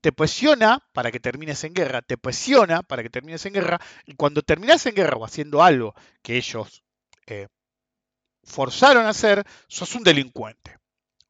[0.02, 4.16] Te presiona para que termines en guerra, te presiona para que termines en guerra, y
[4.16, 6.84] cuando terminas en guerra o haciendo algo que ellos
[7.28, 7.48] eh,
[8.44, 10.78] forzaron a hacer, sos un delincuente.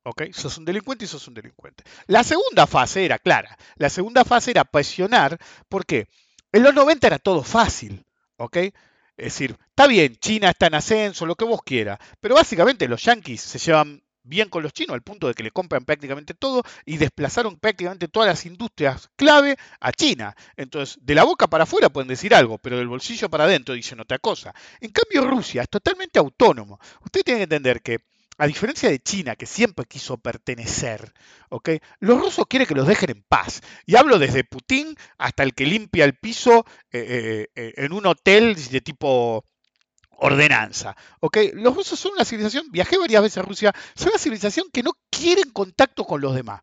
[0.05, 0.23] ¿Ok?
[0.33, 1.83] Sos un delincuente y sos un delincuente.
[2.05, 3.57] La segunda fase era clara.
[3.75, 5.39] La segunda fase era presionar.
[5.67, 6.07] ¿Por qué?
[6.51, 8.05] En los 90 era todo fácil.
[8.37, 8.57] ¿Ok?
[8.57, 8.73] Es
[9.17, 11.97] decir, está bien, China está en ascenso, lo que vos quieras.
[12.19, 15.51] Pero básicamente los yanquis se llevan bien con los chinos al punto de que le
[15.51, 20.35] compran prácticamente todo y desplazaron prácticamente todas las industrias clave a China.
[20.55, 23.99] Entonces, de la boca para afuera pueden decir algo, pero del bolsillo para adentro dicen
[23.99, 24.53] otra cosa.
[24.81, 26.79] En cambio, Rusia es totalmente autónomo.
[27.03, 28.01] Usted tiene que entender que
[28.37, 31.13] a diferencia de China, que siempre quiso pertenecer,
[31.99, 33.61] los rusos quieren que los dejen en paz.
[33.85, 38.05] Y hablo desde Putin hasta el que limpia el piso eh, eh, eh, en un
[38.05, 39.45] hotel de tipo
[40.17, 40.95] ordenanza.
[41.53, 44.93] Los rusos son una civilización, viajé varias veces a Rusia, son una civilización que no
[45.09, 46.61] quieren contacto con los demás.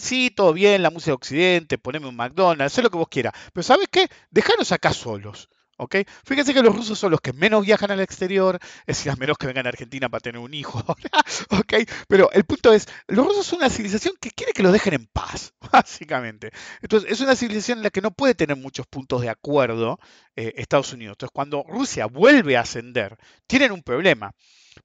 [0.00, 3.32] Sí, todo bien, la música de Occidente, poneme un McDonald's, sé lo que vos quieras.
[3.52, 4.08] Pero ¿sabes qué?
[4.30, 5.48] Dejanos acá solos.
[5.80, 5.96] ¿Ok?
[6.24, 9.38] Fíjense que los rusos son los que menos viajan al exterior, es decir, a menos
[9.38, 10.78] que vengan a Argentina para tener un hijo.
[11.50, 11.74] ¿Ok?
[12.08, 15.06] Pero el punto es, los rusos son una civilización que quiere que los dejen en
[15.06, 16.50] paz, básicamente.
[16.82, 20.00] Entonces, es una civilización en la que no puede tener muchos puntos de acuerdo
[20.34, 21.14] eh, Estados Unidos.
[21.14, 24.32] Entonces, cuando Rusia vuelve a ascender, tienen un problema.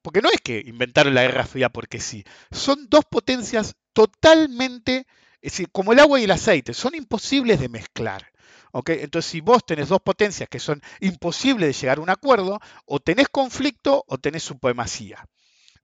[0.02, 2.24] Porque no es que inventaron la Guerra Fría porque sí.
[2.52, 5.08] Son dos potencias totalmente,
[5.42, 8.33] es decir, como el agua y el aceite, son imposibles de mezclar.
[8.74, 13.00] Entonces, si vos tenés dos potencias que son imposibles de llegar a un acuerdo, o
[13.00, 15.26] tenés conflicto o tenés supremacía.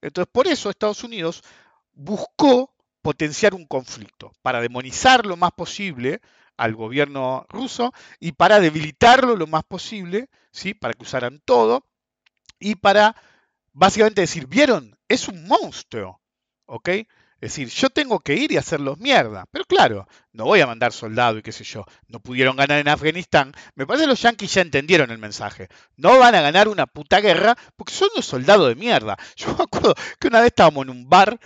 [0.01, 1.43] Entonces, por eso Estados Unidos
[1.93, 6.21] buscó potenciar un conflicto, para demonizar lo más posible
[6.57, 10.73] al gobierno ruso y para debilitarlo lo más posible, ¿sí?
[10.73, 11.85] para que usaran todo
[12.59, 13.15] y para
[13.71, 14.97] básicamente decir, ¿vieron?
[15.07, 16.21] Es un monstruo,
[16.65, 16.89] ¿ok?
[17.41, 19.45] Es decir, yo tengo que ir y hacerlos mierda.
[19.51, 21.85] Pero claro, no voy a mandar soldado y qué sé yo.
[22.07, 23.53] No pudieron ganar en Afganistán.
[23.75, 25.69] Me parece que los yanquis ya entendieron el mensaje.
[25.95, 29.17] No van a ganar una puta guerra porque son unos soldados de mierda.
[29.37, 31.39] Yo me acuerdo que una vez estábamos en un bar.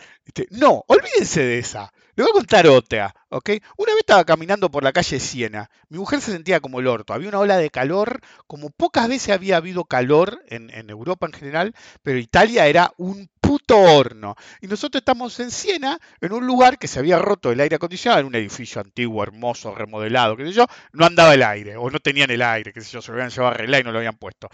[0.50, 1.94] no, olvídense de esa.
[2.16, 3.50] Le voy a contar otra, ¿ok?
[3.76, 5.72] Una vez estaba caminando por la calle Siena.
[5.90, 7.14] Mi mujer se sentía como el orto.
[7.14, 11.34] Había una ola de calor, como pocas veces había habido calor en, en Europa en
[11.34, 14.36] general, pero Italia era un puto horno.
[14.62, 18.22] Y nosotros estamos en Siena, en un lugar que se había roto el aire acondicionado,
[18.22, 22.00] en un edificio antiguo, hermoso, remodelado, qué sé yo, no andaba el aire, o no
[22.00, 24.00] tenían el aire, qué sé yo, se lo habían llevado a arreglar y no lo
[24.00, 24.50] habían puesto.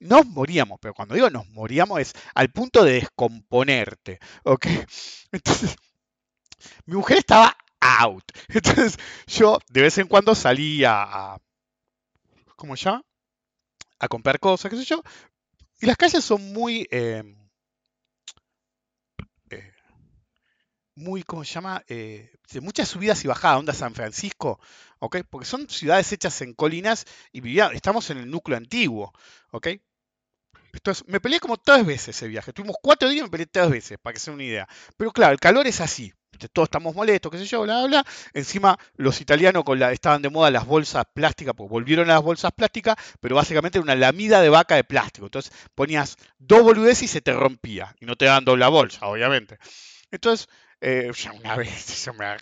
[0.00, 4.18] Nos moríamos, pero cuando digo nos moríamos es al punto de descomponerte.
[4.42, 4.66] ¿ok?
[5.32, 5.76] Entonces,
[6.86, 8.24] mi mujer estaba out.
[8.48, 11.38] Entonces, yo de vez en cuando salía a.
[12.56, 13.04] ¿Cómo llama?
[14.00, 15.02] A comprar cosas, qué sé yo.
[15.80, 16.88] Y las calles son muy.
[16.90, 17.22] Eh,
[21.00, 21.82] muy, ¿cómo se llama?
[21.88, 24.60] Eh, de muchas subidas y bajadas, onda San Francisco,
[24.98, 25.18] ¿ok?
[25.28, 29.12] Porque son ciudades hechas en colinas y vivía, estamos en el núcleo antiguo,
[29.50, 29.68] ¿ok?
[30.72, 32.52] Entonces, me peleé como tres veces ese viaje.
[32.52, 34.68] Tuvimos cuatro días y me peleé tres veces, para que se una idea.
[34.96, 36.12] Pero claro, el calor es así.
[36.52, 38.06] Todos estamos molestos, qué sé yo, bla, bla, bla.
[38.32, 42.22] Encima, los italianos con la, estaban de moda las bolsas plásticas, pues volvieron a las
[42.22, 45.26] bolsas plásticas, pero básicamente era una lamida de vaca de plástico.
[45.26, 47.94] Entonces, ponías dos boludeces y se te rompía.
[48.00, 49.58] Y no te daban doble bolsa, obviamente.
[50.10, 50.48] Entonces,
[50.80, 52.36] eh, una vez me,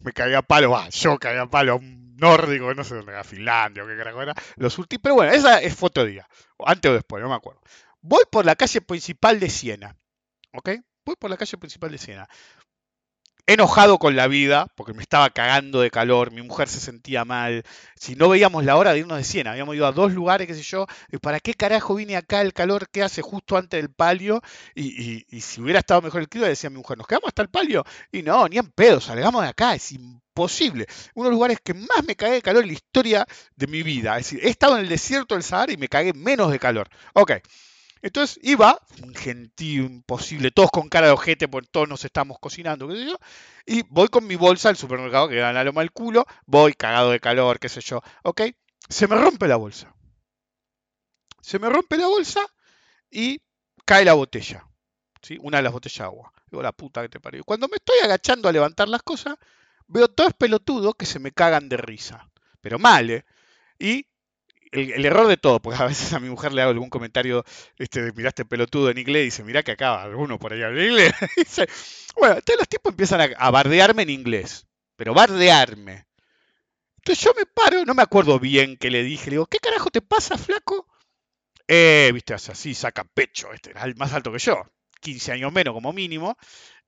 [0.00, 4.22] me caía palo, yo caía palo nórdico, no sé dónde era, Finlandia o qué carajo
[4.22, 6.28] era, los últimos, pero bueno, esa es foto día,
[6.64, 7.60] antes o después, no me acuerdo.
[8.00, 9.96] Voy por la calle principal de Siena,
[10.52, 10.70] ¿ok?
[11.04, 12.28] Voy por la calle principal de Siena.
[13.48, 17.64] Enojado con la vida, porque me estaba cagando de calor, mi mujer se sentía mal,
[17.96, 20.54] si no veíamos la hora de irnos de Siena, habíamos ido a dos lugares, qué
[20.54, 20.86] sé yo,
[21.22, 24.42] ¿para qué carajo vine acá el calor que hace justo antes del palio?
[24.74, 27.84] Y, si hubiera estado mejor el clima, decía mi mujer, ¿nos quedamos hasta el palio?
[28.12, 30.86] Y no, ni en pedo, salgamos de acá, es imposible.
[31.14, 33.82] Uno de los lugares que más me cagué de calor en la historia de mi
[33.82, 36.58] vida, es decir, he estado en el desierto del Sahara y me cagué menos de
[36.58, 36.90] calor.
[37.14, 37.32] Ok.
[38.02, 42.88] Entonces iba, un gentío imposible, todos con cara de ojete, porque todos nos estamos cocinando,
[42.88, 43.18] qué sé yo,
[43.66, 47.20] y voy con mi bolsa al supermercado, que da la loma culo, voy cagado de
[47.20, 48.42] calor, qué sé yo, ¿ok?
[48.88, 49.94] Se me rompe la bolsa.
[51.40, 52.40] Se me rompe la bolsa
[53.10, 53.40] y
[53.84, 54.66] cae la botella,
[55.22, 55.38] ¿sí?
[55.40, 56.32] Una de las botellas de agua.
[56.50, 57.44] Digo, la puta que te parió.
[57.44, 59.36] Cuando me estoy agachando a levantar las cosas,
[59.86, 62.30] veo todos pelotudos que se me cagan de risa.
[62.60, 63.24] Pero mal, ¿eh?
[63.78, 64.06] Y
[64.72, 67.44] el, error de todo, porque a veces a mi mujer le hago algún comentario,
[67.78, 71.12] este, miraste pelotudo en inglés, y dice, mirá que acaba alguno por allá en inglés.
[71.36, 71.68] dice,
[72.16, 76.06] bueno, todos los tipos empiezan a, bardearme en inglés, pero bardearme.
[76.98, 79.90] Entonces yo me paro, no me acuerdo bien qué le dije, le digo, ¿qué carajo
[79.90, 80.86] te pasa, flaco?
[81.66, 84.62] Eh, viste, así, saca pecho, este, más alto que yo,
[85.00, 86.36] 15 años menos como mínimo,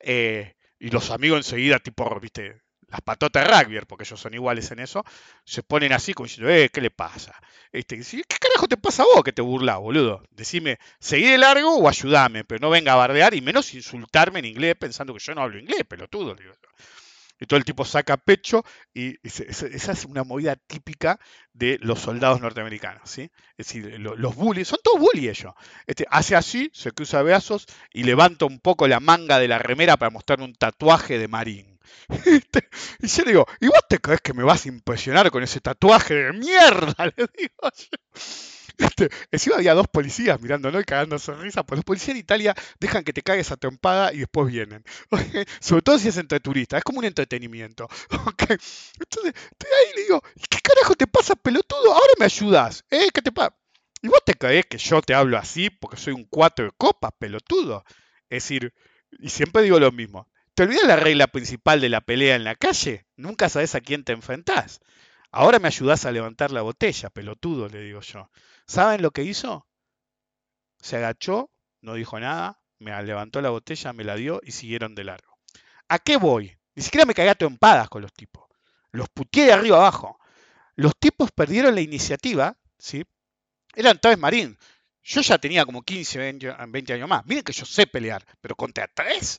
[0.01, 4.71] eh, y los amigos enseguida, tipo, viste, las patotas de rugby, porque ellos son iguales
[4.71, 5.05] en eso,
[5.45, 7.35] se ponen así como diciendo, eh, ¿qué le pasa?
[7.73, 10.23] Este, ¿Qué carajo te pasa a vos que te burlas, boludo?
[10.31, 14.47] Decime, seguí de largo o ayúdame, pero no venga a bardear y menos insultarme en
[14.47, 16.35] inglés pensando que yo no hablo inglés, pelotudo.
[16.35, 16.53] Digo.
[17.41, 21.19] Y todo el tipo saca pecho y esa es una movida típica
[21.55, 23.31] de los soldados norteamericanos, ¿sí?
[23.57, 25.55] Es decir, los bullies, son todos bullies ellos.
[25.87, 29.97] Este, hace así, se cruza brazos y levanta un poco la manga de la remera
[29.97, 31.70] para mostrar un tatuaje de marín.
[33.01, 35.61] Y yo le digo, ¿y vos te crees que me vas a impresionar con ese
[35.61, 37.07] tatuaje de mierda?
[37.17, 37.99] Le digo yo.
[38.81, 43.05] Este, encima había dos policías mirándolo y cagando sonrisa, pues los policías en Italia dejan
[43.05, 44.83] que te cagues a trompada y después vienen.
[45.61, 47.89] Sobre todo si es entre turistas, es como un entretenimiento.
[48.11, 51.93] Entonces, estoy ahí y le digo, ¿qué carajo te pasa, pelotudo?
[51.93, 52.85] Ahora me ayudas.
[52.91, 53.09] ¿Eh?
[53.13, 53.55] ¿Qué te pasa?
[54.03, 57.13] ¿Y vos te crees que yo te hablo así porque soy un cuatro de copas,
[57.19, 57.85] pelotudo?
[58.31, 58.73] Es decir,
[59.19, 62.55] y siempre digo lo mismo, ¿Te olvidas la regla principal de la pelea en la
[62.55, 63.07] calle?
[63.17, 64.81] Nunca sabes a quién te enfrentás.
[65.33, 68.31] Ahora me ayudás a levantar la botella, pelotudo, le digo yo.
[68.67, 69.67] ¿Saben lo que hizo?
[70.81, 75.05] Se agachó, no dijo nada, me levantó la botella, me la dio y siguieron de
[75.05, 75.39] largo.
[75.89, 76.57] ¿A qué voy?
[76.75, 78.49] Ni siquiera me cagué a trompadas con los tipos.
[78.91, 80.19] Los puteé de arriba abajo.
[80.75, 83.05] Los tipos perdieron la iniciativa, ¿sí?
[83.75, 84.59] Eran tres marín.
[85.03, 87.25] Yo ya tenía como 15, 20, años más.
[87.27, 89.39] Miren que yo sé pelear, pero contra tres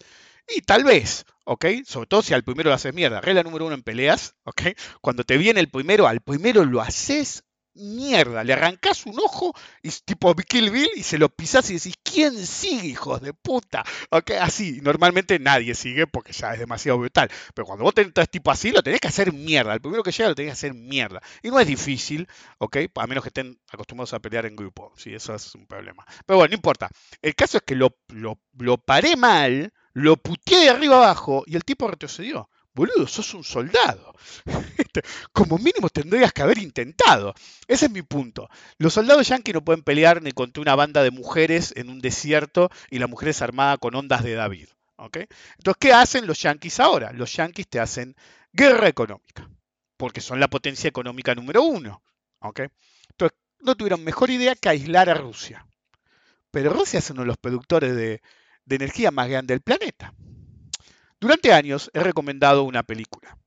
[0.55, 1.65] y tal vez, ¿ok?
[1.85, 3.21] Sobre todo si al primero lo haces mierda.
[3.21, 4.61] Regla número uno en peleas, ¿ok?
[5.01, 8.43] Cuando te viene el primero, al primero lo haces mierda.
[8.43, 12.45] Le arrancás un ojo y tipo Kill Bill y se lo pisás y decís, ¿quién
[12.45, 13.83] sigue, hijos de puta?
[14.09, 14.31] ¿Ok?
[14.41, 17.29] Así, normalmente nadie sigue porque ya es demasiado brutal.
[17.53, 19.73] Pero cuando vos tenés tipo así, lo tenés que hacer mierda.
[19.73, 21.21] El primero que llega lo tenés que hacer mierda.
[21.41, 22.77] Y no es difícil, ¿ok?
[22.95, 24.93] A menos que estén acostumbrados a pelear en grupo.
[24.97, 26.05] Sí, eso es un problema.
[26.25, 26.89] Pero bueno, no importa.
[27.21, 31.55] El caso es que lo, lo, lo paré mal lo puteé de arriba abajo y
[31.55, 32.49] el tipo retrocedió.
[32.73, 34.13] Boludo, sos un soldado.
[34.77, 37.33] Este, como mínimo tendrías que haber intentado.
[37.67, 38.49] Ese es mi punto.
[38.77, 42.69] Los soldados yanquis no pueden pelear ni contra una banda de mujeres en un desierto
[42.89, 44.67] y la mujer es armada con ondas de David.
[44.97, 47.11] Entonces, ¿qué hacen los yanquis ahora?
[47.11, 48.15] Los yanquis te hacen
[48.53, 49.49] guerra económica,
[49.97, 52.03] porque son la potencia económica número uno.
[52.41, 55.65] Entonces, no tuvieron mejor idea que aislar a Rusia.
[56.51, 58.21] Pero Rusia es uno de los productores de,
[58.71, 60.13] de energía más grande del planeta.
[61.19, 63.37] Durante años he recomendado una película.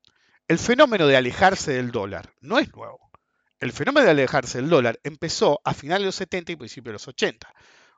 [0.46, 3.10] El fenómeno de alejarse del dólar no es nuevo.
[3.58, 6.92] El fenómeno de alejarse del dólar empezó a finales de los 70 y principios de
[6.92, 7.54] los 80,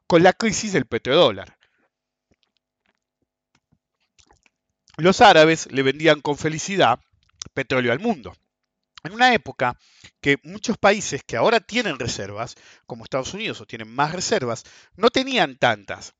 [0.06, 1.58] con la crisis del petrodólar.
[4.96, 7.00] Los árabes le vendían con felicidad
[7.52, 8.36] petróleo al mundo.
[9.02, 9.76] En una época
[10.20, 12.54] que muchos países que ahora tienen reservas,
[12.86, 14.62] como Estados Unidos o tienen más reservas,
[14.94, 16.14] no tenían tantas.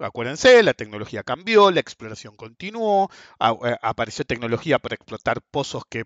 [0.00, 3.10] Acuérdense, la tecnología cambió, la exploración continuó,
[3.40, 6.04] eh, apareció tecnología para explotar pozos que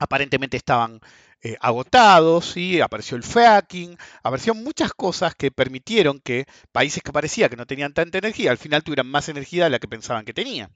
[0.00, 1.00] aparentemente estaban
[1.42, 2.80] eh, agotados, ¿sí?
[2.80, 7.94] apareció el fracking, aparecieron muchas cosas que permitieron que países que parecía que no tenían
[7.94, 10.74] tanta energía, al final tuvieran más energía de la que pensaban que tenían.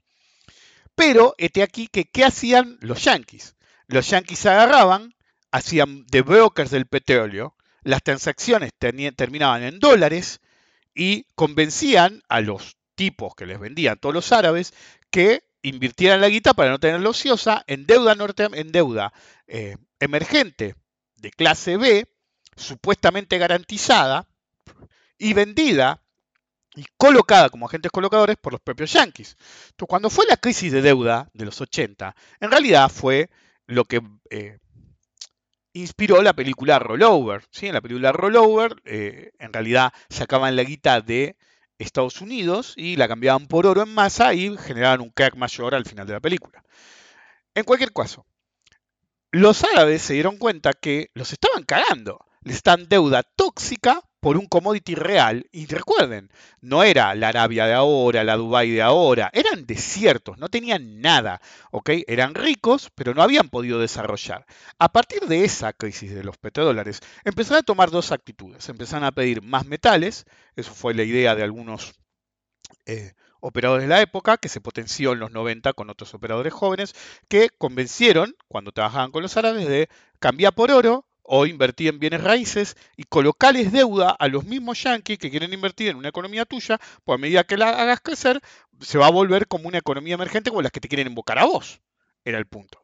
[0.95, 3.55] Pero, este aquí, que, ¿qué hacían los yanquis?
[3.87, 5.15] Los yanquis agarraban,
[5.51, 10.39] hacían de brokers del petróleo, las transacciones terminaban en dólares,
[10.93, 14.73] y convencían a los tipos que les vendían todos los árabes
[15.09, 19.13] que invirtieran la guita para no tenerla ociosa en deuda, norte, en deuda
[19.47, 20.75] eh, emergente
[21.15, 22.07] de clase B,
[22.55, 24.27] supuestamente garantizada
[25.17, 26.03] y vendida
[26.75, 29.37] y colocada como agentes colocadores por los propios yanquis.
[29.69, 33.29] Entonces, cuando fue la crisis de deuda de los 80, en realidad fue
[33.65, 34.59] lo que eh,
[35.73, 37.43] inspiró la película Rollover.
[37.51, 37.67] ¿sí?
[37.67, 41.35] En la película Rollover, eh, en realidad sacaban la guita de
[41.77, 45.85] Estados Unidos y la cambiaban por oro en masa y generaban un crack mayor al
[45.85, 46.63] final de la película.
[47.55, 48.25] En cualquier caso,
[49.31, 52.19] los árabes se dieron cuenta que los estaban cagando.
[52.41, 55.45] Les están deuda tóxica por un commodity real.
[55.51, 60.47] Y recuerden, no era la Arabia de ahora, la Dubai de ahora, eran desiertos, no
[60.47, 61.89] tenían nada, ¿ok?
[62.07, 64.45] Eran ricos, pero no habían podido desarrollar.
[64.79, 68.67] A partir de esa crisis de los petrodólares, empezaron a tomar dos actitudes.
[68.69, 71.93] Empezaron a pedir más metales, eso fue la idea de algunos
[72.85, 73.11] eh,
[73.41, 76.95] operadores de la época, que se potenció en los 90 con otros operadores jóvenes,
[77.27, 82.21] que convencieron, cuando trabajaban con los árabes, de cambiar por oro, o invertir en bienes
[82.21, 86.79] raíces y colocarles deuda a los mismos yanquis que quieren invertir en una economía tuya,
[87.03, 88.41] pues a medida que la hagas crecer,
[88.81, 91.45] se va a volver como una economía emergente como las que te quieren invocar a
[91.45, 91.81] vos.
[92.25, 92.83] Era el punto.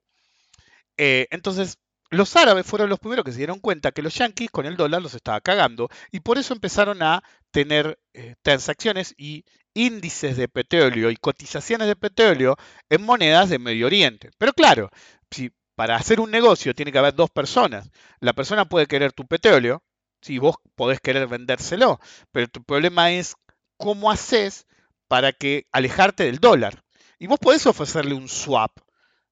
[0.97, 1.77] Eh, entonces,
[2.09, 5.01] los árabes fueron los primeros que se dieron cuenta que los yanquis con el dólar
[5.01, 11.11] los estaba cagando y por eso empezaron a tener eh, transacciones y índices de petróleo
[11.11, 12.57] y cotizaciones de petróleo
[12.89, 14.31] en monedas de Medio Oriente.
[14.37, 14.89] Pero claro,
[15.29, 17.89] si para hacer un negocio tiene que haber dos personas.
[18.19, 19.81] La persona puede querer tu petróleo,
[20.21, 22.01] si vos podés querer vendérselo,
[22.33, 23.37] pero tu problema es
[23.77, 24.67] cómo haces
[25.07, 26.83] para que alejarte del dólar.
[27.17, 28.77] Y vos podés ofrecerle un swap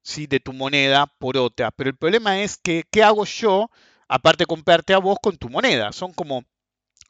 [0.02, 0.26] ¿sí?
[0.26, 3.70] de tu moneda por otra, pero el problema es que, ¿qué hago yo
[4.08, 5.92] aparte de comprarte a vos con tu moneda?
[5.92, 6.46] Son como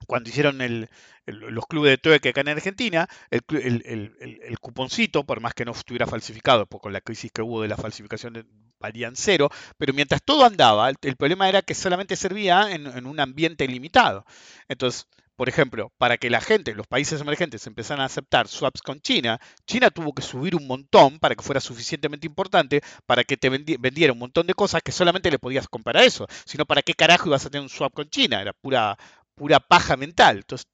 [0.08, 0.58] cuando hicieron
[1.28, 6.66] los clubes de trueque acá en Argentina, el, cuponcito, por más que no estuviera falsificado,
[6.66, 8.34] por con la crisis que hubo de la falsificación
[8.80, 13.68] valían cero, pero mientras todo andaba, el, problema era que solamente servía en, un ambiente
[13.68, 14.26] limitado.
[14.68, 19.00] Entonces, por ejemplo, para que la gente, los países emergentes empezaran a aceptar swaps con
[19.02, 23.50] China, China tuvo que subir un montón para que fuera suficientemente importante para que te
[23.50, 26.28] vendiera un montón de cosas que solamente le podías comprar a eso.
[26.46, 28.42] Sino, ¿para qué carajo ibas a tener un swap con China?
[28.42, 28.98] Era pura,
[29.36, 30.38] pura paja mental.
[30.38, 30.68] Entonces,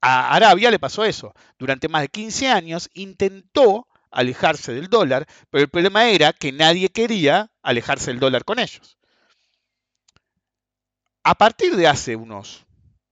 [0.00, 1.32] a Arabia le pasó eso.
[1.58, 6.88] Durante más de 15 años intentó alejarse del dólar, pero el problema era que nadie
[6.88, 8.98] quería alejarse del dólar con ellos.
[11.22, 12.66] A partir de hace unos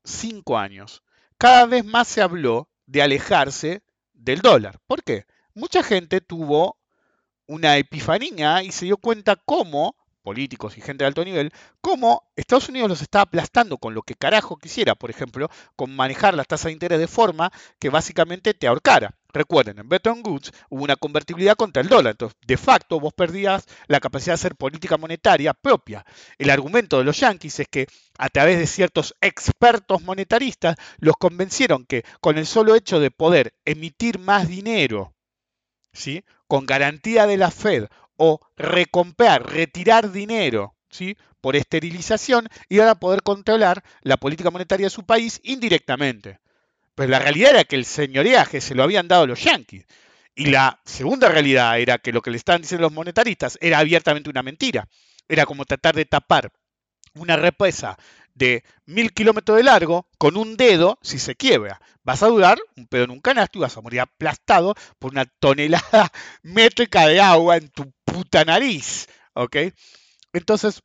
[0.04, 1.02] 5 años,
[1.38, 3.82] cada vez más se habló de alejarse
[4.12, 4.80] del dólar.
[4.86, 5.26] ¿Por qué?
[5.54, 6.78] Mucha gente tuvo
[7.46, 12.68] una epifanía y se dio cuenta cómo políticos y gente de alto nivel, cómo Estados
[12.68, 16.64] Unidos los está aplastando con lo que carajo quisiera, por ejemplo, con manejar las tasas
[16.64, 19.14] de interés de forma que básicamente te ahorcara.
[19.32, 23.66] Recuerden, en Bretton Woods hubo una convertibilidad contra el dólar, entonces de facto vos perdías
[23.86, 26.04] la capacidad de hacer política monetaria propia.
[26.38, 27.86] El argumento de los yanquis es que
[28.18, 33.54] a través de ciertos expertos monetaristas los convencieron que con el solo hecho de poder
[33.64, 35.14] emitir más dinero,
[35.92, 36.24] ¿sí?
[36.48, 37.86] con garantía de la Fed
[38.16, 41.16] o recomprar, retirar dinero ¿sí?
[41.40, 46.40] por esterilización y a poder controlar la política monetaria de su país indirectamente.
[46.94, 49.84] Pero la realidad era que el señoreaje se lo habían dado los yanquis.
[50.34, 54.30] Y la segunda realidad era que lo que le estaban diciendo los monetaristas era abiertamente
[54.30, 54.88] una mentira.
[55.28, 56.52] Era como tratar de tapar
[57.14, 57.96] una represa
[58.34, 61.80] de mil kilómetros de largo con un dedo si se quiebra.
[62.02, 65.24] Vas a durar un pedo en un canasto y vas a morir aplastado por una
[65.24, 66.12] tonelada
[66.42, 69.06] métrica de agua en tu puta nariz.
[69.34, 69.56] ¿Ok?
[70.32, 70.82] Entonces,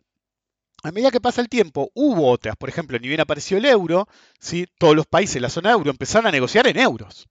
[0.84, 2.58] a medida que pasa el tiempo, hubo otras.
[2.58, 4.08] Por ejemplo, ni bien apareció el euro,
[4.40, 4.68] ¿sí?
[4.78, 7.28] todos los países de la zona euro empezaron a negociar en euros.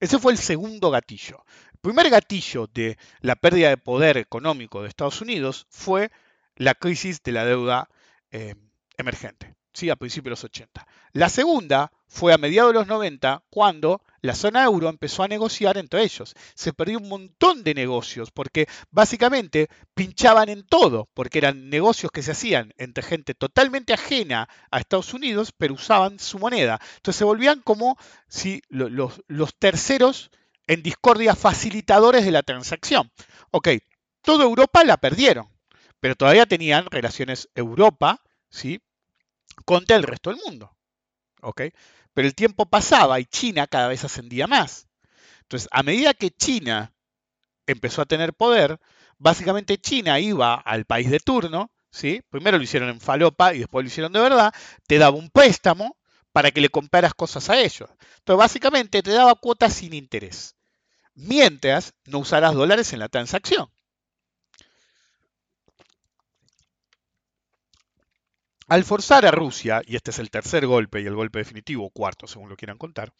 [0.00, 1.44] Ese fue el segundo gatillo.
[1.74, 6.10] El primer gatillo de la pérdida de poder económico de Estados Unidos fue
[6.56, 7.88] la crisis de la deuda
[8.30, 8.54] eh,
[8.96, 9.90] emergente, ¿sí?
[9.90, 10.86] a principios de los 80.
[11.12, 15.76] La segunda fue a mediados de los 90 cuando la zona euro empezó a negociar
[15.76, 16.34] entre ellos.
[16.54, 22.22] Se perdió un montón de negocios porque básicamente pinchaban en todo, porque eran negocios que
[22.22, 26.80] se hacían entre gente totalmente ajena a Estados Unidos, pero usaban su moneda.
[26.96, 27.98] Entonces se volvían como
[28.28, 30.30] si los, los terceros
[30.66, 33.10] en discordia facilitadores de la transacción.
[33.50, 33.68] Ok,
[34.22, 35.48] toda Europa la perdieron,
[36.00, 38.80] pero todavía tenían relaciones Europa, ¿sí?
[39.64, 40.74] Contra el resto del mundo.
[41.44, 41.62] ¿ok?
[42.12, 44.88] Pero el tiempo pasaba y China cada vez ascendía más.
[45.42, 46.92] Entonces, a medida que China
[47.66, 48.80] empezó a tener poder,
[49.18, 52.22] básicamente China iba al país de turno, ¿sí?
[52.30, 54.54] primero lo hicieron en falopa y después lo hicieron de verdad,
[54.86, 55.96] te daba un préstamo
[56.32, 57.90] para que le compraras cosas a ellos.
[58.18, 60.56] Entonces, básicamente te daba cuotas sin interés,
[61.14, 63.68] mientras no usaras dólares en la transacción.
[68.66, 72.26] Al forzar a Rusia, y este es el tercer golpe y el golpe definitivo, cuarto
[72.26, 73.12] según lo quieran contar,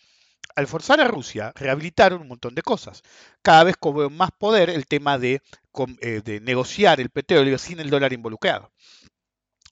[0.57, 3.03] al forzar a Rusia, rehabilitaron un montón de cosas.
[3.43, 5.43] Cada vez cobró más poder el tema de,
[6.01, 8.71] eh, de negociar el petróleo sin el dólar involucrado.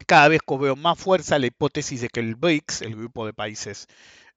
[0.07, 3.87] Cada vez cobró más fuerza la hipótesis de que el BRICS, el grupo de países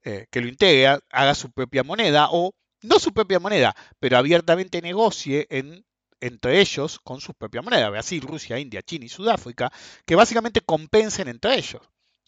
[0.03, 4.81] eh, que lo integra, haga su propia moneda o no su propia moneda, pero abiertamente
[4.81, 5.85] negocie en,
[6.25, 9.71] entre ellos con su propia moneda, Brasil, Rusia, India, China y Sudáfrica,
[10.05, 11.81] que básicamente compensen entre ellos.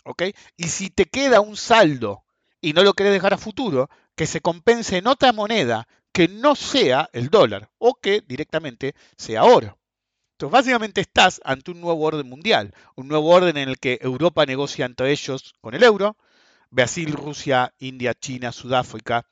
[0.08, 0.24] ¿ok?
[0.56, 2.24] Y si te queda un saldo
[2.62, 6.56] y no lo querés dejar a futuro, que se compense en otra moneda que no
[6.56, 9.78] sea el dólar o que directamente sea oro.
[10.34, 14.46] Entonces, básicamente estás ante un nuevo orden mundial, un nuevo orden en el que Europa
[14.46, 16.18] negocia entre ellos con el euro,
[16.70, 19.28] Brasil, Rusia, India, China, Sudáfrica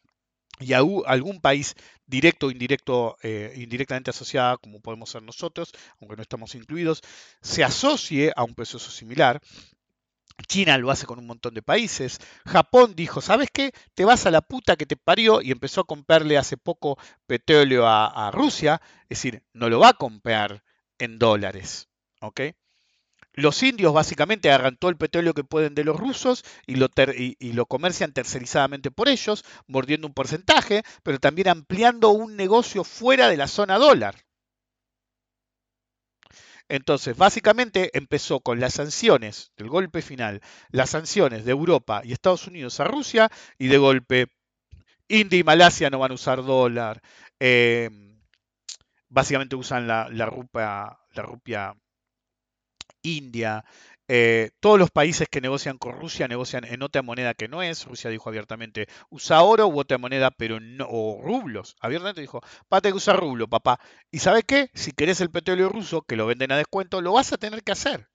[0.59, 1.75] y algún país
[2.07, 7.01] directo o indirecto, eh, indirectamente asociado, como podemos ser nosotros, aunque no estamos incluidos,
[7.41, 9.41] se asocie a un proceso similar
[10.47, 12.19] China lo hace con un montón de países.
[12.45, 13.71] Japón dijo, ¿sabes qué?
[13.93, 17.87] Te vas a la puta que te parió y empezó a comprarle hace poco petróleo
[17.87, 18.81] a, Rusia.
[19.03, 20.63] Es decir, no lo va a comprar
[20.99, 21.89] en dólares.
[22.21, 22.41] ¿Ok?
[23.35, 28.13] Los indios básicamente agarran todo el petróleo que pueden de los rusos y lo, comercian
[28.13, 33.77] tercerizadamente por ellos, mordiendo un porcentaje, pero también ampliando un negocio fuera de la zona
[33.77, 34.15] dólar.
[36.69, 42.47] Entonces, básicamente empezó con las sanciones del golpe final, las sanciones de Europa y Estados
[42.47, 43.29] Unidos a Rusia,
[43.59, 44.27] y de golpe
[45.09, 47.01] India y Malasia no van a usar dólar.
[47.39, 47.89] Eh,
[49.09, 51.75] básicamente usan la, la rupia
[53.05, 53.63] india.
[54.07, 57.85] Eh, todos los países que negocian con Rusia negocian en otra moneda que no es.
[57.85, 61.75] Rusia dijo abiertamente, usa oro u otra moneda, pero no, o rublos.
[61.79, 63.79] Abiertamente dijo, tener que usar rublo, papá.
[64.11, 64.69] ¿Y sabes qué?
[64.73, 67.71] Si querés el petróleo ruso, que lo venden a descuento, lo vas a tener que
[67.71, 68.07] hacer.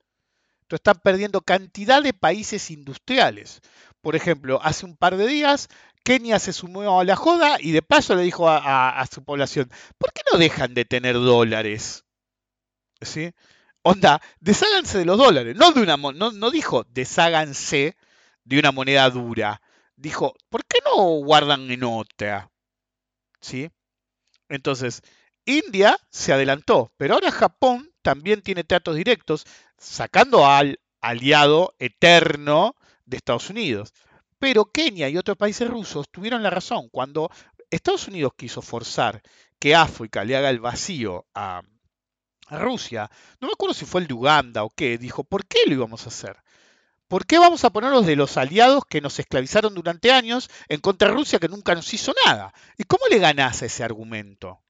[0.61, 3.61] Entonces están perdiendo cantidad de países industriales.
[4.01, 5.67] Por ejemplo, hace un par de días
[6.03, 10.13] Kenia se sumó a la joda y de paso le dijo a su población, ¿por
[10.13, 12.05] qué no dejan de tener dólares?
[13.01, 13.31] ¿Sí?
[13.83, 15.55] Onda, desháganse de los dólares.
[15.55, 17.95] No, de una, no, no dijo desháganse
[18.43, 19.61] de una moneda dura.
[19.95, 22.51] Dijo, ¿por qué no guardan en otra?
[23.39, 23.69] ¿Sí?
[24.49, 25.01] Entonces,
[25.45, 29.45] India se adelantó, pero ahora Japón también tiene tratos directos,
[29.77, 32.75] sacando al aliado eterno
[33.05, 33.93] de Estados Unidos.
[34.39, 36.89] Pero Kenia y otros países rusos tuvieron la razón.
[36.89, 37.29] Cuando
[37.69, 39.21] Estados Unidos quiso forzar
[39.59, 41.61] que África le haga el vacío a,
[42.59, 45.73] Rusia, no me acuerdo si fue el de Uganda o qué, dijo, ¿por qué lo
[45.73, 46.37] íbamos a hacer?
[47.07, 51.09] ¿Por qué vamos a ponerlos de los aliados que nos esclavizaron durante años en contra
[51.09, 52.53] de Rusia que nunca nos hizo nada?
[52.77, 54.61] ¿Y cómo le ganás ese argumento?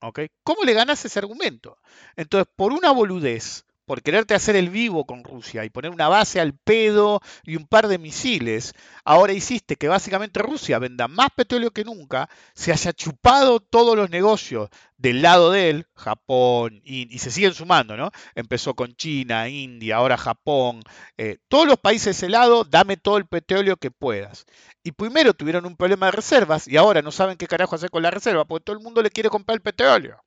[0.00, 0.20] ¿Ok?
[0.42, 1.78] ¿Cómo le ganás ese argumento?
[2.16, 6.40] Entonces, por una boludez, por quererte hacer el vivo con Rusia y poner una base
[6.40, 11.70] al pedo y un par de misiles, ahora hiciste que básicamente Rusia venda más petróleo
[11.70, 14.68] que nunca, se haya chupado todos los negocios
[14.98, 18.10] del lado de él, Japón, y, se siguen sumando, ¿no?
[18.34, 20.82] Empezó con China, India, ahora Japón,
[21.16, 24.44] eh, todos los países de ese lado, dame todo el petróleo que puedas.
[24.84, 28.02] Y primero tuvieron un problema de reservas y ahora no saben qué carajo hacer con
[28.02, 30.22] la reserva porque todo el mundo le quiere comprar el petróleo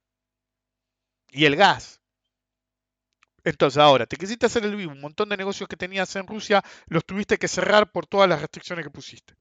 [1.32, 2.01] y el gas.
[3.44, 6.64] Entonces, ahora, te quisiste hacer el vivo, un montón de negocios que tenías en Rusia,
[6.88, 9.36] los tuviste que cerrar por todas las restricciones que pusiste.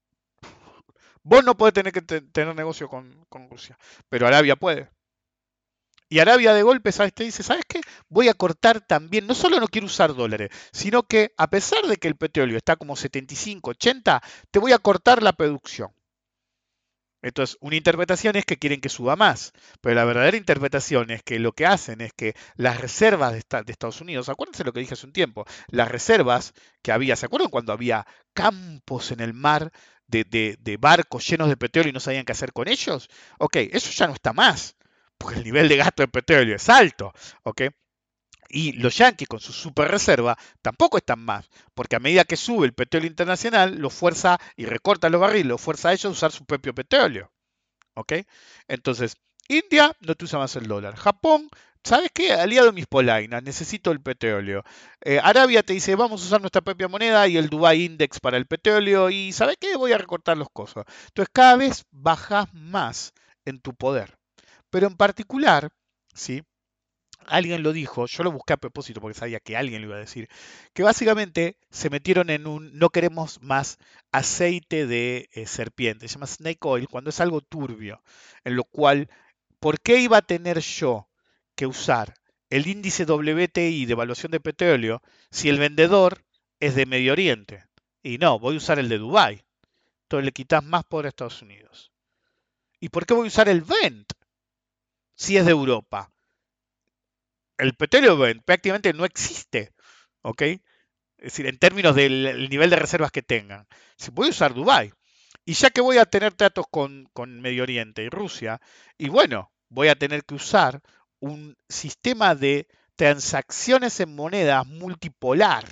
[1.23, 3.79] Vos no podés tener que tener negocio con, Rusia,
[4.09, 4.89] pero Arabia puede.
[6.09, 7.13] Y Arabia de golpe, ¿sabes?
[7.13, 7.81] Te dice, ¿sabes qué?
[8.09, 11.99] Voy a cortar también, no solo no quiero usar dólares, sino que a pesar de
[11.99, 15.93] que el petróleo está como 75, 80, te voy a cortar la producción.
[17.23, 21.39] Entonces, una interpretación es que quieren que suba más, pero la verdadera interpretación es que
[21.39, 25.07] lo que hacen es que las reservas de, Estados Unidos, acuérdense lo que dije hace
[25.07, 29.71] un tiempo, las reservas que había, ¿se acuerdan cuando había campos en el mar
[30.07, 33.09] de, de barcos llenos de petróleo y no sabían qué hacer con ellos?
[33.39, 34.77] Ok, eso ya no está más,
[35.19, 37.13] porque el nivel de gasto de petróleo es alto,
[37.43, 37.63] ¿ok?
[38.51, 42.67] Y los yanquis con su super reserva tampoco están más, porque a medida que sube
[42.67, 46.33] el petróleo internacional, lo fuerza y recorta los barriles, lo fuerza a ellos a usar
[46.33, 47.31] su propio petróleo.
[47.95, 48.15] ¿Ok?
[48.69, 49.17] Entonces,
[49.49, 50.97] India no te usa más el dólar.
[50.97, 51.49] Japón,
[51.85, 52.33] ¿sabes qué?
[52.33, 54.65] Aliado mis polainas, necesito el petróleo.
[55.01, 58.37] Eh, Arabia te dice, vamos a usar nuestra propia moneda y el Dubai Index para
[58.37, 59.11] el petróleo.
[59.11, 59.77] Y ¿sabes qué?
[59.77, 60.85] Voy a recortar los costos.
[61.09, 63.13] Entonces, cada vez bajas más
[63.45, 64.17] en tu poder.
[64.71, 65.71] Pero en particular,
[66.15, 66.43] ¿sí?
[67.27, 70.01] Alguien lo dijo, yo lo busqué a propósito porque sabía que alguien lo iba a
[70.01, 70.29] decir,
[70.73, 73.79] que básicamente se metieron en un no queremos más
[74.13, 78.03] aceite de eh, serpiente, se llama snake oil, cuando es algo turbio,
[78.45, 79.09] en lo cual,
[79.59, 81.09] ¿por qué iba a tener yo
[81.55, 82.15] que usar
[82.49, 86.25] el índice WTI de evaluación de petróleo si el vendedor
[86.59, 87.65] es de Medio Oriente?
[88.03, 89.45] Y no, voy a usar el de Dubai.
[90.05, 91.93] entonces le quitas más poder a Estados Unidos.
[92.81, 94.13] ¿Y por qué voy a usar el Vent
[95.15, 96.11] si es de Europa?
[97.61, 99.73] El petróleo prácticamente no existe,
[100.23, 100.43] ¿ok?
[100.43, 100.61] Es
[101.19, 103.67] decir, en términos del nivel de reservas que tengan.
[103.97, 104.93] Si voy a usar Dubai.
[105.45, 108.61] Y ya que voy a tener tratos con Medio Oriente y Rusia,
[108.99, 110.81] y bueno, voy a tener que usar
[111.19, 115.65] un sistema de transacciones en monedas multipolar.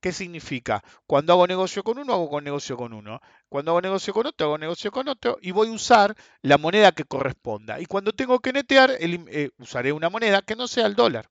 [0.00, 0.82] ¿Qué significa?
[1.06, 3.20] Cuando hago negocio con uno, hago negocio con uno.
[3.48, 6.92] Cuando hago negocio con otro, hago negocio con otro y voy a usar la moneda
[6.92, 7.80] que corresponda.
[7.80, 11.28] Y cuando tengo que netear, eh, usaré una moneda que no sea el dólar.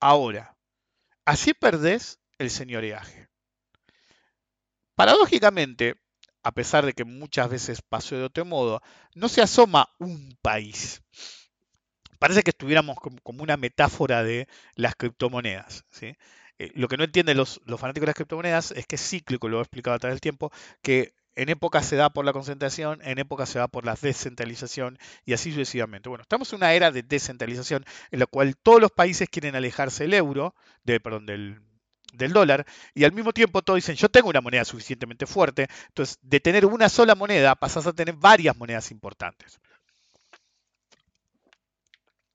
[0.00, 0.56] Ahora,
[1.24, 3.28] así perdés el señoreaje.
[4.96, 5.94] Paradójicamente,
[6.42, 8.82] a pesar de que muchas veces pasó de otro modo,
[9.14, 11.00] no se asoma un país
[12.22, 14.46] parece que estuviéramos como una metáfora de
[14.76, 15.84] las criptomonedas.
[15.90, 16.14] ¿sí?
[16.62, 19.58] Eh, lo que no entienden los, fanáticos de las criptomonedas es que es cíclico, lo
[19.58, 23.18] he explicado a través del tiempo, que en época se da por la concentración, en
[23.18, 26.08] época se da por la descentralización y así sucesivamente.
[26.08, 30.04] Bueno, estamos en una era de descentralización en la cual todos los países quieren alejarse
[30.04, 30.54] del euro,
[30.84, 31.60] de, perdón, del,
[32.12, 36.20] del dólar, y al mismo tiempo todos dicen, yo tengo una moneda suficientemente fuerte, entonces
[36.22, 39.58] de tener una sola moneda pasas a tener varias monedas importantes.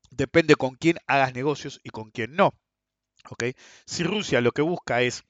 [0.10, 2.54] Depende con quién hagas negocios y con quién no.
[3.86, 5.24] Si Rusia lo que busca es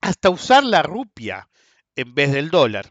[0.00, 1.48] hasta usar la rupia
[1.96, 2.90] en vez del dólar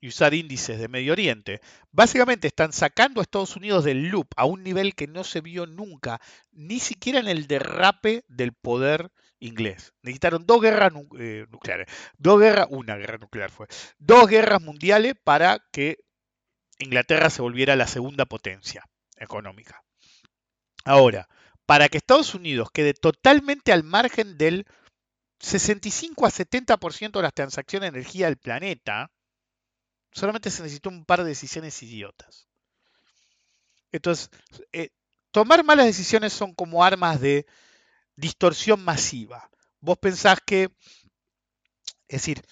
[0.00, 1.60] y usar índices de Medio Oriente,
[1.90, 5.66] básicamente están sacando a Estados Unidos del loop a un nivel que no se vio
[5.66, 6.20] nunca,
[6.52, 9.10] ni siquiera en el derrape del poder
[9.40, 9.92] inglés.
[10.02, 11.86] Necesitaron dos guerras eh, nucleares,
[12.18, 13.66] dos guerras, una guerra nuclear fue,
[13.98, 15.98] dos guerras mundiales para que
[16.78, 18.84] Inglaterra se volviera la segunda potencia
[19.16, 19.82] económica.
[20.84, 21.28] Ahora,
[21.70, 24.66] para que Estados Unidos quede totalmente al margen del
[25.38, 29.12] 65 a 70% de las transacciones de energía del planeta,
[30.10, 32.48] solamente se necesitó un par de decisiones idiotas.
[33.92, 34.30] Entonces,
[34.72, 34.88] eh,
[35.30, 37.46] tomar malas decisiones son como armas de
[38.16, 39.48] distorsión masiva.
[39.78, 40.72] Vos pensás que,
[42.08, 42.44] es decir,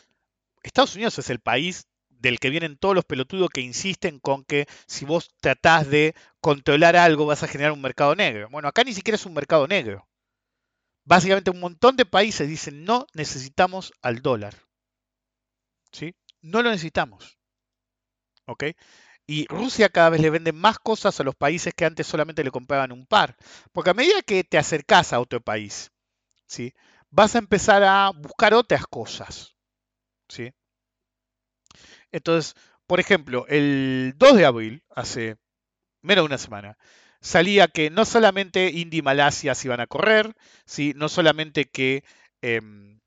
[0.62, 1.87] Estados Unidos es el país
[2.18, 6.96] del que vienen todos los pelotudos que insisten con que si vos tratás de controlar
[6.96, 8.48] algo vas a generar un mercado negro.
[8.50, 10.08] Bueno, acá ni siquiera es un mercado negro.
[11.04, 14.54] Básicamente un montón de países dicen no necesitamos al dólar.
[15.92, 16.14] ¿Sí?
[16.42, 17.38] No lo necesitamos.
[18.46, 18.64] ¿Ok?
[19.26, 22.50] Y Rusia cada vez le vende más cosas a los países que antes solamente le
[22.50, 23.36] compraban un par.
[23.72, 25.92] Porque a medida que te acercas a otro país,
[26.46, 26.72] ¿sí?
[27.10, 29.54] vas a empezar a buscar otras cosas.
[30.28, 30.52] ¿sí?
[32.12, 32.54] Entonces,
[32.86, 35.36] por ejemplo, el 2 de abril, hace
[36.02, 36.78] menos de una semana,
[37.20, 40.34] salía que no solamente India y Malasia se iban a correr,
[40.64, 40.92] ¿sí?
[40.96, 42.04] no solamente que
[42.42, 43.00] em,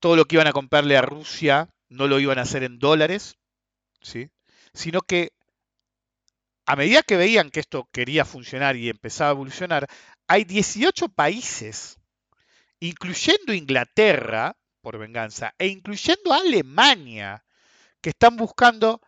[0.00, 3.36] todo lo que iban a comprarle a Rusia no lo iban a hacer en dólares,
[4.00, 4.30] ¿sí?
[4.72, 5.32] sino que
[6.66, 9.88] a medida que veían que esto quería funcionar y empezaba a evolucionar,
[10.28, 11.98] hay 18 países,
[12.78, 17.44] incluyendo Inglaterra, por venganza, e incluyendo a Alemania,
[18.00, 19.00] que están buscando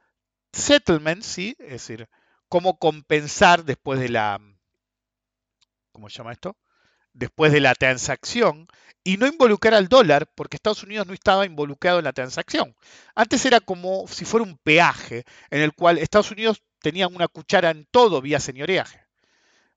[0.53, 1.57] settlements, ¿sí?
[1.59, 2.09] es decir,
[2.49, 4.41] cómo compensar después de la,
[5.93, 6.57] ¿cómo se llama esto?
[7.15, 8.69] Después de la transacción
[9.05, 12.77] y no involucrar al dólar porque Estados Unidos no estaba involucrado en la transacción.
[13.15, 17.71] Antes era como si fuera un peaje en el cual Estados Unidos tenía una cuchara
[17.71, 19.07] en todo vía señoreaje.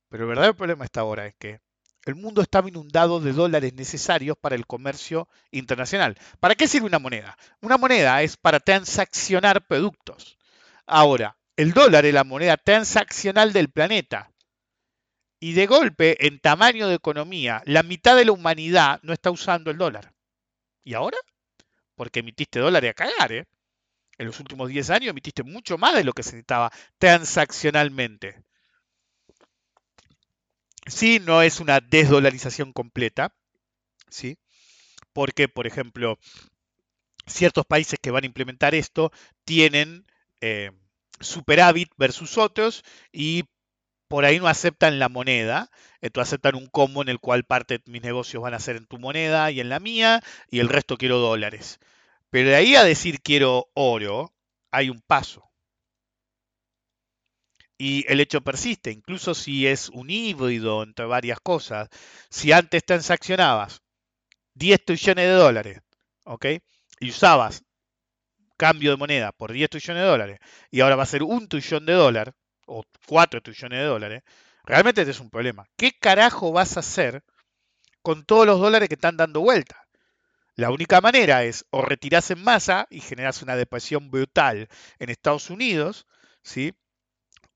[0.10, 1.60] Pero el verdadero problema está ahora es que
[2.06, 6.18] el mundo estaba inundado de dólares necesarios para el comercio internacional.
[6.40, 7.38] ¿Para qué sirve una moneda?
[7.62, 10.38] Una moneda es para transaccionar productos.
[10.86, 14.32] Ahora, el dólar es la moneda transaccional del planeta.
[15.40, 19.72] Y de golpe, en tamaño de economía, la mitad de la humanidad no está usando
[19.72, 20.14] el dólar.
[20.84, 21.18] ¿Y ahora?
[21.96, 23.46] Porque emitiste dólares a cagar, ¿eh?
[24.18, 28.44] En los últimos 10 años emitiste mucho más de lo que se necesitaba transaccionalmente.
[30.88, 33.34] Sí, no es una desdolarización completa,
[34.10, 34.38] ¿sí?
[35.14, 36.20] Porque, por ejemplo,
[37.26, 39.12] ciertos países que van a implementar esto
[39.46, 40.06] tienen
[40.42, 40.72] eh,
[41.20, 43.46] superávit versus otros y
[44.10, 45.72] por ahí no aceptan la moneda,
[46.02, 48.88] entonces aceptan un combo en el cual parte de mis negocios van a ser en
[48.88, 50.22] tu moneda y en la mía
[50.52, 51.80] y el resto quiero dólares.
[52.32, 54.34] Pero de ahí a decir quiero oro,
[54.72, 55.50] hay un paso.
[57.78, 61.90] Y el hecho persiste, incluso si es un híbrido entre varias cosas.
[62.30, 63.82] Si antes transaccionabas
[64.54, 65.82] 10 trillones de dólares,
[66.24, 66.46] ¿ok?
[67.00, 67.64] Y usabas
[68.58, 70.40] cambio de moneda por 10 trillones de dólares,
[70.72, 72.34] y ahora va a ser un trillón de dólares,
[72.66, 74.24] o 4 trillones de dólares,
[74.64, 75.66] realmente este es un problema.
[75.78, 77.24] ¿Qué carajo vas a hacer
[78.02, 79.86] con todos los dólares que están dando vuelta?
[80.56, 84.70] La única manera es o retirarse en masa y generas una depresión brutal
[85.00, 86.08] en Estados Unidos,
[86.44, 86.74] ¿sí?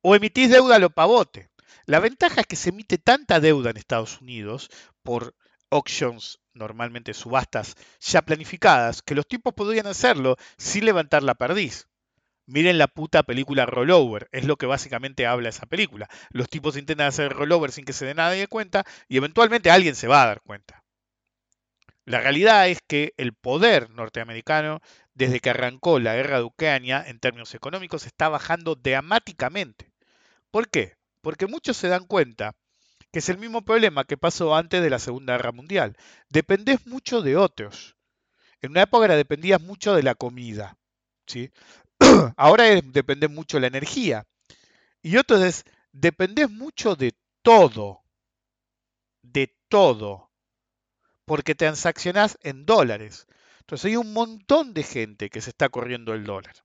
[0.01, 1.49] O emitís deuda a lo pavote.
[1.85, 4.69] La ventaja es que se emite tanta deuda en Estados Unidos
[5.03, 5.35] por
[5.71, 11.87] auctions, normalmente subastas ya planificadas, que los tipos podrían hacerlo sin levantar la perdiz.
[12.45, 16.09] Miren la puta película Rollover, es lo que básicamente habla esa película.
[16.31, 20.07] Los tipos intentan hacer rollover sin que se dé nadie cuenta y eventualmente alguien se
[20.07, 20.83] va a dar cuenta.
[22.05, 24.79] La realidad es que el poder norteamericano,
[25.13, 29.88] desde que arrancó la guerra de Ucrania, en términos económicos, está bajando dramáticamente.
[30.51, 30.95] ¿Por qué?
[31.21, 32.55] Porque muchos se dan cuenta
[33.11, 35.97] que es el mismo problema que pasó antes de la Segunda Guerra Mundial.
[36.29, 37.95] Dependés mucho de otros.
[38.61, 40.77] En una época dependías mucho de la comida.
[41.25, 41.51] ¿sí?
[42.37, 44.25] Ahora dependés mucho de la energía.
[45.01, 48.03] Y otro es, dependés mucho de todo.
[49.21, 50.31] De todo.
[51.25, 53.27] Porque transaccionás en dólares.
[53.61, 56.55] Entonces hay un montón de gente que se está corriendo el dólar.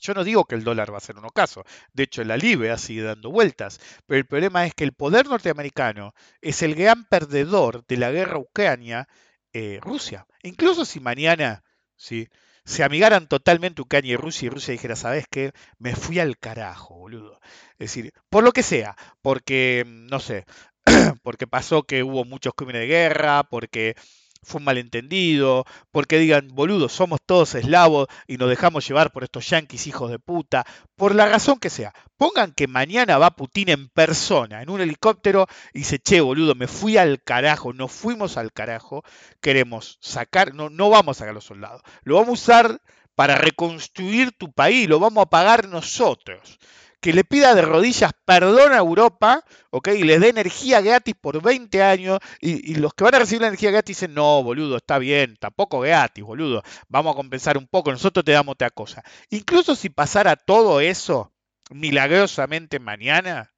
[0.00, 2.78] Yo no digo que el dólar va a ser un ocaso, de hecho la libra
[2.78, 7.84] sigue dando vueltas, pero el problema es que el poder norteamericano es el gran perdedor
[7.86, 10.26] de la guerra Ucrania-Rusia.
[10.42, 11.64] Eh, Incluso si mañana
[11.96, 12.28] ¿sí?
[12.64, 15.52] se amigaran totalmente Ucrania y Rusia y Rusia dijera, ¿sabes qué?
[15.78, 17.40] Me fui al carajo, boludo.
[17.78, 20.44] Es decir, por lo que sea, porque, no sé,
[21.22, 23.94] porque pasó que hubo muchos crímenes de guerra, porque
[24.42, 29.48] fue un malentendido, porque digan, boludo, somos todos eslavos y nos dejamos llevar por estos
[29.48, 30.66] yanquis hijos de puta,
[30.96, 31.92] por la razón que sea.
[32.16, 36.66] Pongan que mañana va Putin en persona, en un helicóptero, y dice, che, boludo, me
[36.66, 39.02] fui al carajo, nos fuimos al carajo,
[39.40, 42.80] queremos sacar, no, no vamos a sacar los soldados, lo vamos a usar
[43.14, 46.58] para reconstruir tu país, lo vamos a pagar nosotros
[47.00, 49.88] que le pida de rodillas perdón a Europa, ¿ok?
[49.88, 53.48] Y les dé energía gratis por 20 años, y, los que van a recibir la
[53.48, 57.90] energía gratis dicen, no, boludo, está bien, tampoco gratis, boludo, vamos a compensar un poco,
[57.90, 59.02] nosotros te damos otra cosa.
[59.30, 61.32] Incluso si pasara todo eso
[61.70, 63.52] milagrosamente mañana,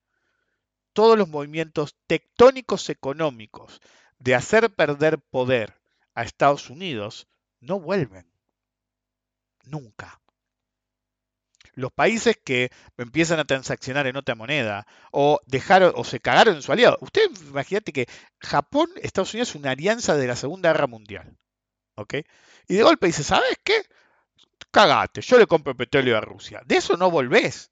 [0.93, 3.81] todos los movimientos tectónicos económicos
[4.19, 5.81] de hacer perder poder
[6.15, 7.29] a Estados Unidos
[7.61, 8.27] no vuelven.
[9.65, 10.21] Nunca
[11.79, 16.63] los países que empiezan a transaccionar en otra moneda o dejaron o se cagaron en
[16.63, 16.99] su aliado.
[17.01, 18.09] Usted imagínate que
[18.41, 21.37] Japón, Estados Unidos es una alianza de la Segunda Guerra Mundial.
[21.95, 22.15] ¿Ok?
[22.69, 23.83] Y de golpe dice, ¿sabes qué?
[24.73, 26.63] Cagate, yo le compro petróleo a Rusia.
[26.67, 27.71] De eso no volvés.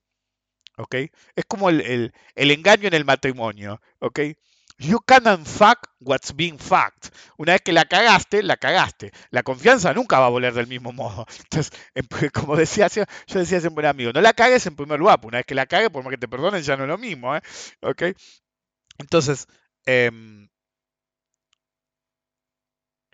[0.77, 0.95] ¿Ok?
[1.35, 3.81] Es como el, el engaño en el matrimonio.
[3.99, 4.19] ¿Ok?
[4.79, 7.11] You can't fuck what's being fucked.
[7.37, 9.11] Una vez que la cagaste, la cagaste.
[9.31, 11.25] La confianza nunca va a volver del mismo modo.
[11.39, 11.71] Entonces,
[12.33, 15.19] como decía, yo decía siempre un amigo, no la cagues en primer lugar.
[15.23, 17.35] Una vez que la cagues, por más que te perdonen, ya no es lo mismo.
[17.35, 17.41] ¿eh?
[17.81, 18.03] ¿Ok?
[18.99, 19.47] Entonces,
[19.85, 20.47] em,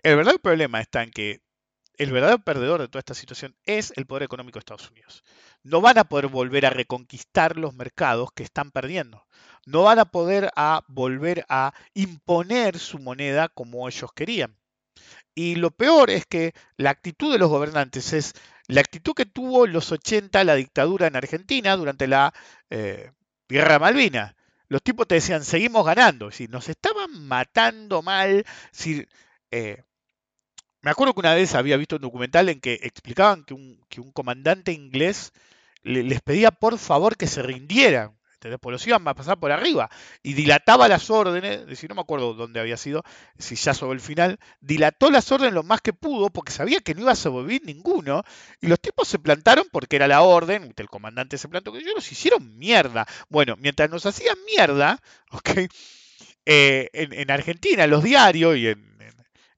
[0.02, 1.40] el verdadero problema está en que
[1.96, 5.24] el verdadero perdedor de toda esta situación es el poder económico de Estados Unidos.
[5.64, 9.26] No van a poder volver a reconquistar los mercados que están perdiendo.
[9.66, 14.56] No van a poder a volver a imponer su moneda como ellos querían.
[15.34, 18.34] Y lo peor es que la actitud de los gobernantes es
[18.68, 22.32] la actitud que tuvo en los 80 la dictadura en Argentina durante la
[22.70, 23.10] eh,
[23.48, 24.36] Guerra Malvina.
[24.68, 26.30] Los tipos te decían, seguimos ganando.
[26.30, 28.44] Si nos estaban matando mal.
[28.70, 29.06] Si,
[29.50, 29.82] eh,
[30.84, 34.70] me acuerdo que una vez había visto un documental en que explicaban que un, comandante
[34.72, 35.32] inglés
[35.84, 38.14] les pedía por favor que se rindieran.
[38.60, 39.90] Porque los iban a pasar por arriba
[40.22, 43.02] y dilataba las órdenes, decir, no me acuerdo dónde había sido,
[43.38, 46.94] si ya sobre el final, dilató las órdenes lo más que pudo porque sabía que
[46.94, 48.22] no iba a sobrevivir ninguno
[48.60, 51.94] y los tipos se plantaron porque era la orden, el comandante se plantó, que ellos
[51.94, 53.06] los hicieron mierda.
[53.28, 55.50] Bueno, mientras nos hacían mierda, ¿ok?
[56.46, 58.93] Eh, en, en Argentina, en los diarios y en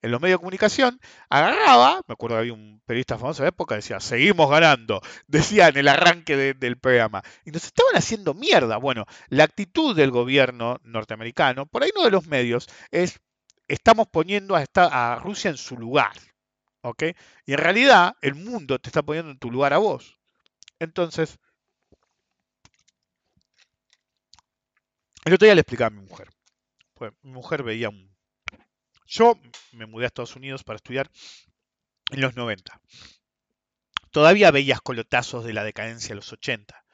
[0.03, 3.77] en los medios de comunicación, agarraba, me acuerdo que había un periodista famoso de época,
[3.77, 8.77] decía, seguimos ganando, decía en el arranque del programa, y nos estaban haciendo mierda.
[8.77, 13.21] Bueno, la actitud del gobierno norteamericano, por ahí no de los medios, es,
[13.69, 16.13] estamos poniendo a, a Rusia en su lugar,
[16.83, 17.05] ¿ok?
[17.47, 20.19] Y en realidad el mundo te está poniendo en tu lugar a vos.
[20.79, 21.39] Entonces,
[25.25, 26.29] el otro día le explicaba a mi mujer,
[26.95, 28.16] pues mi mujer veía un
[29.07, 29.39] yo
[29.73, 31.11] me mudé a Estados Unidos para estudiar
[32.11, 32.81] en los 90.
[34.11, 36.85] Todavía veías colotazos de la decadencia de los 80.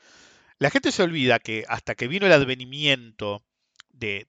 [0.59, 3.43] La gente se olvida que hasta que vino el advenimiento
[3.91, 4.27] de,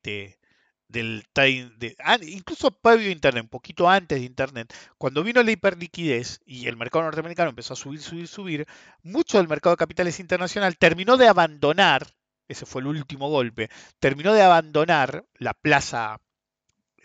[0.88, 6.40] del de, ah, incluso previo Internet, un poquito antes de Internet, cuando vino la hiperliquidez
[6.46, 8.68] y el mercado norteamericano empezó a subir, subir, subir,
[9.02, 12.08] mucho del mercado de capitales internacional terminó de abandonar,
[12.48, 13.70] ese fue el último golpe,
[14.00, 16.22] terminó de abandonar la plaza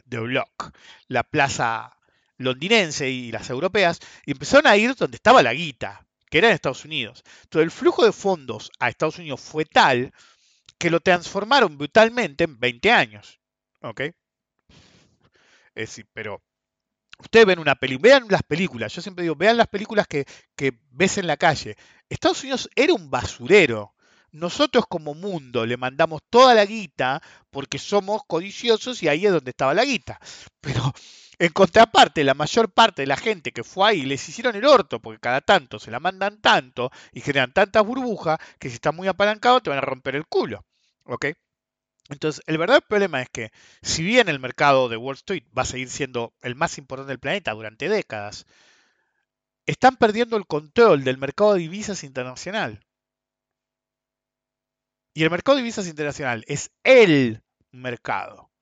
[0.09, 0.73] de Block,
[1.07, 1.97] la plaza
[2.37, 6.55] londinense y las europeas y empezaron a ir donde estaba la guita, que era en
[6.55, 7.25] Estados Unidos.
[7.45, 10.13] Entonces el flujo de fondos a Estados Unidos fue tal
[10.79, 13.41] que lo transformaron brutalmente en 20 años.
[13.83, 14.01] ¿Ok?
[14.01, 14.15] Es
[15.75, 16.43] decir, pero
[17.19, 20.25] ustedes ven una película, vean las películas, yo siempre digo, vean las películas que,
[20.57, 21.77] que ves en la calle.
[22.09, 23.95] Estados Unidos era un basurero.
[24.33, 29.51] Nosotros como mundo le mandamos toda la guita porque somos codiciosos y ahí es donde
[29.51, 30.21] estaba la guita.
[30.61, 30.93] Pero
[31.39, 35.01] en contraparte, la mayor parte de la gente que fue ahí les hicieron el orto
[35.01, 39.09] porque cada tanto se la mandan tanto y generan tantas burbujas que si estás muy
[39.09, 40.65] apalancado te van a romper el culo.
[41.05, 41.27] ¿Ok?
[42.09, 43.51] Entonces, el verdadero problema es que,
[43.83, 47.19] si bien el mercado de Wall Street va a seguir siendo el más importante del
[47.19, 48.47] planeta durante décadas,
[49.67, 52.81] están perdiendo el control del mercado de divisas internacional.
[55.19, 57.43] Y el mercado de divisas internacional es el
[57.73, 58.53] mercado.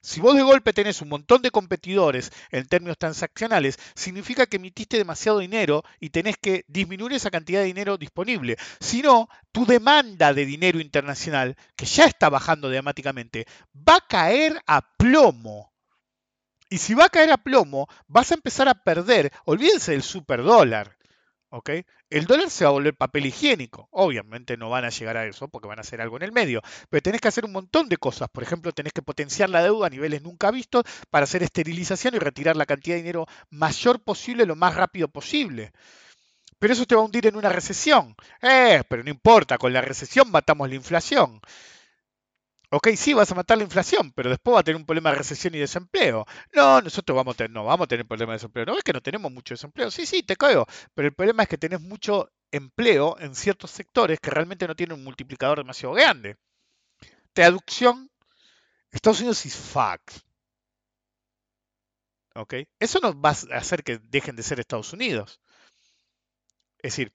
[0.00, 4.96] Si vos de golpe tenés un montón de competidores en términos transaccionales, significa que emitiste
[4.96, 8.56] demasiado dinero y tenés que disminuir esa cantidad de dinero disponible.
[8.80, 14.62] Si no, tu demanda de dinero internacional, que ya está bajando dramáticamente, va a caer
[14.66, 15.70] a plomo.
[16.70, 20.96] Y si va a caer a plomo, vas a empezar a perder, olvídense del superdólar.
[22.10, 23.88] El dólar se va a volver papel higiénico.
[23.90, 26.62] Obviamente no van a llegar a eso porque van a hacer algo en el medio,
[26.90, 28.28] pero tenés que hacer un montón de cosas.
[28.28, 32.18] Por ejemplo, tenés que potenciar la deuda a niveles nunca vistos para hacer esterilización y
[32.18, 35.72] retirar la cantidad de dinero mayor posible lo más rápido posible.
[36.58, 38.16] Pero eso te va a hundir en una recesión.
[38.40, 41.40] Eh, pero no importa, con la recesión matamos la inflación.
[42.76, 45.18] Ok, sí, vas a matar la inflación, pero después va a tener un problema de
[45.18, 46.26] recesión y desempleo.
[46.52, 47.16] No, nosotros
[47.50, 48.66] no, vamos a tener problema de desempleo.
[48.66, 49.92] No es que no tenemos mucho desempleo.
[49.92, 50.66] Sí, sí, te creo.
[50.92, 54.98] Pero el problema es que tenés mucho empleo en ciertos sectores que realmente no tienen
[54.98, 56.36] un multiplicador demasiado grande.
[57.32, 58.10] Traducción,
[58.90, 60.22] Estados Unidos is fucked.
[62.34, 62.54] ¿Ok?
[62.80, 65.40] Eso no va a hacer que dejen de ser Estados Unidos.
[66.78, 67.12] Es decir,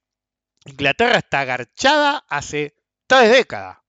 [0.63, 2.75] Inglaterra está agarchada hace
[3.07, 3.79] tres décadas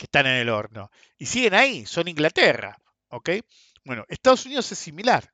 [0.00, 0.90] que están en el horno.
[1.18, 2.78] Y siguen ahí, son Inglaterra.
[3.10, 3.28] ¿Ok?
[3.84, 5.30] Bueno, Estados Unidos es similar.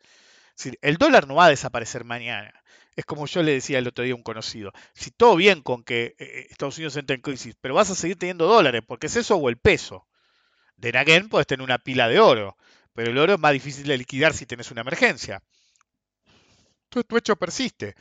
[0.82, 2.52] el dólar no va a desaparecer mañana.
[2.96, 4.72] Es como yo le decía el otro día a un conocido.
[4.92, 8.18] Si todo bien con que eh, Estados Unidos entre en crisis, pero vas a seguir
[8.18, 10.08] teniendo dólares, porque es eso o el peso.
[10.76, 12.56] De Naguen puedes tener una pila de oro,
[12.92, 15.44] pero el oro es más difícil de liquidar si tienes una emergencia.
[16.88, 17.94] Tu, tu hecho persiste.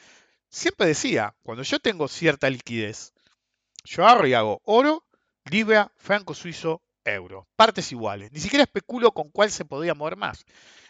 [0.49, 3.13] Siempre decía, cuando yo tengo cierta liquidez,
[3.83, 5.04] yo agarro y hago oro
[5.49, 7.47] libra, franco suizo, euro.
[7.55, 8.31] Partes iguales.
[8.31, 10.45] Ni siquiera especulo con cuál se podría mover más.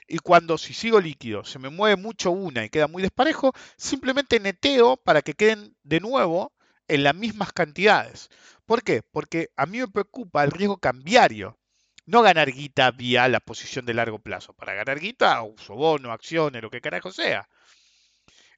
[0.07, 4.39] Y cuando si sigo líquido se me mueve mucho una y queda muy desparejo, simplemente
[4.39, 6.53] neteo para que queden de nuevo
[6.87, 8.29] en las mismas cantidades.
[8.65, 9.01] ¿Por qué?
[9.01, 11.57] Porque a mí me preocupa el riesgo cambiario.
[12.05, 14.53] No ganar guita vía la posición de largo plazo.
[14.53, 17.49] Para ganar guita, uso bono, acciones, lo que carajo sea.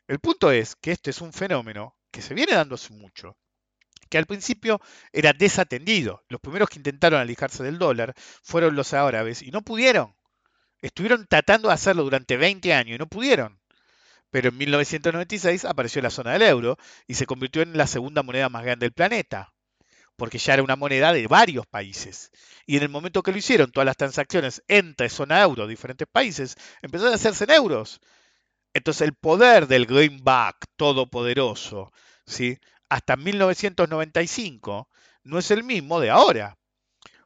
[0.08, 3.38] El punto es que este es un fenómeno que se viene dando hace mucho
[4.08, 4.82] que al principio
[5.12, 6.24] era desatendido.
[6.30, 10.16] Los primeros que intentaron alejarse del dólar fueron los árabes y no pudieron.
[10.82, 13.60] Estuvieron tratando de hacerlo durante 20 años y no pudieron.
[14.30, 16.78] Pero en 1996 apareció la zona del euro
[17.08, 19.54] y se convirtió en la segunda moneda más grande del planeta,
[20.16, 22.32] porque ya era una moneda de varios países.
[22.66, 26.56] Y en el momento que lo hicieron, todas las transacciones entre zona euro, diferentes países,
[26.82, 28.02] empezaron a hacerse en euros.
[28.74, 31.92] Entonces el poder del greenback todopoderoso,
[32.26, 32.60] ¿sí?
[32.90, 34.90] Hasta 1995
[35.24, 36.58] no es el mismo de ahora.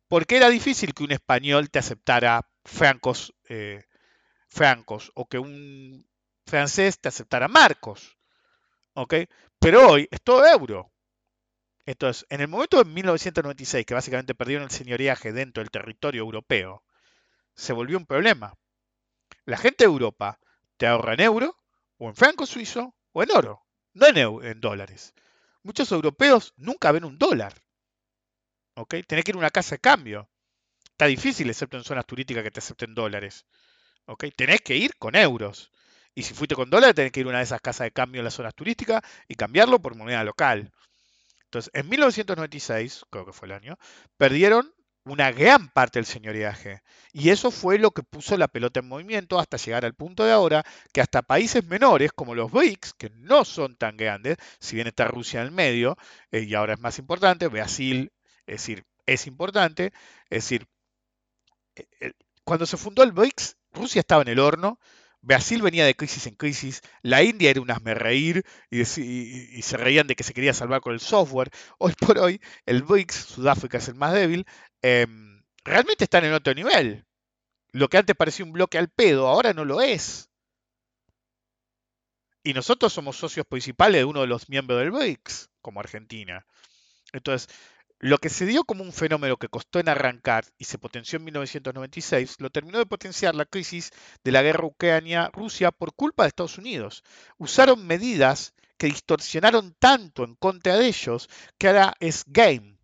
[0.08, 3.86] Porque era difícil que un español te aceptara francos, eh,
[4.50, 6.06] francos o que un
[6.46, 8.18] francés te aceptara marcos.
[8.94, 9.16] ¿Ok?
[9.60, 10.92] Pero hoy es todo euro.
[11.86, 16.84] Entonces, en el momento de 1996, que básicamente perdieron el señoriaje dentro del territorio europeo,
[17.56, 18.54] se volvió un problema.
[19.46, 20.40] La gente de Europa
[20.78, 21.58] te ahorra en euro,
[21.98, 25.14] o en franco suizo, o en oro, no en, en dólares.
[25.64, 27.54] Muchos europeos nunca ven un dólar.
[28.76, 28.96] ¿Ok?
[29.08, 30.30] Tenés que ir a una casa de cambio.
[30.86, 33.46] Está difícil, excepto en zonas turísticas, que te acepten dólares.
[34.06, 34.26] ¿Ok?
[34.36, 35.72] Tenés que ir con euros.
[36.16, 38.20] Y si fuiste con dólares, tenés que ir a una de esas casas de cambio
[38.20, 40.72] en las zonas turísticas y cambiarlo por moneda local.
[41.46, 43.78] Entonces, en 1996, creo que fue el año,
[44.18, 44.74] perdieron
[45.06, 46.82] una gran parte del señoriaje.
[47.12, 50.32] Y eso fue lo que puso la pelota en movimiento hasta llegar al punto de
[50.32, 54.88] ahora que hasta países menores como los BRICS, que no son tan grandes, si bien
[54.88, 55.98] está Rusia en el medio,
[56.32, 58.12] eh, y ahora es más importante, Brasil,
[58.46, 59.94] es decir, es importante,
[60.30, 60.68] es decir,
[61.76, 62.12] eh,
[62.44, 64.80] cuando se fundó el BRICS, Rusia estaba en el horno,
[65.22, 69.78] Brasil venía de crisis en crisis, la India era un asmerreír y, y, y, se
[69.78, 71.52] reían de que se quería salvar con el software.
[71.78, 74.46] Hoy por hoy, el BRICS, Sudáfrica es el más débil,
[74.82, 77.06] Em, realmente están en otro nivel.
[77.72, 80.30] Lo que antes parecía un bloque al pedo, ahora no lo es.
[82.44, 86.46] Y nosotros somos socios principales de uno de los miembros del BRICS, como Argentina.
[87.14, 87.54] Entonces,
[88.02, 91.26] lo que se dio como un fenómeno que costó en arrancar y se potenció en
[91.26, 93.92] 1996, lo terminó de potenciar la crisis
[94.24, 97.04] de la guerra Ucrania-Rusia por culpa de Estados Unidos.
[97.38, 101.30] Usaron medidas que distorsionaron tanto en contra de ellos
[101.60, 102.80] que ahora es game.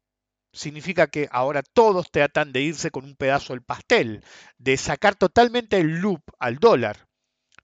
[0.54, 4.24] Significa que ahora todos tratan de irse con un pedazo del pastel,
[4.60, 7.08] de sacar totalmente el loop al dólar.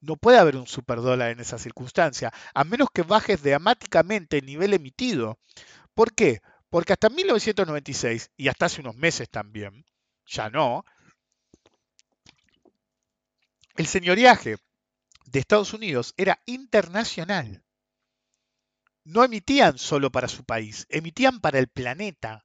[0.01, 4.73] No puede haber un superdólar en esa circunstancia, a menos que bajes dramáticamente el nivel
[4.73, 5.37] emitido.
[5.93, 6.41] ¿Por qué?
[6.73, 9.85] Porque hasta 1996, y hasta hace unos meses también,
[10.25, 10.83] ya no,
[13.75, 14.57] el señoriaje
[15.27, 17.63] de Estados Unidos era internacional.
[19.03, 22.43] No emitían solo para su país, emitían para el planeta.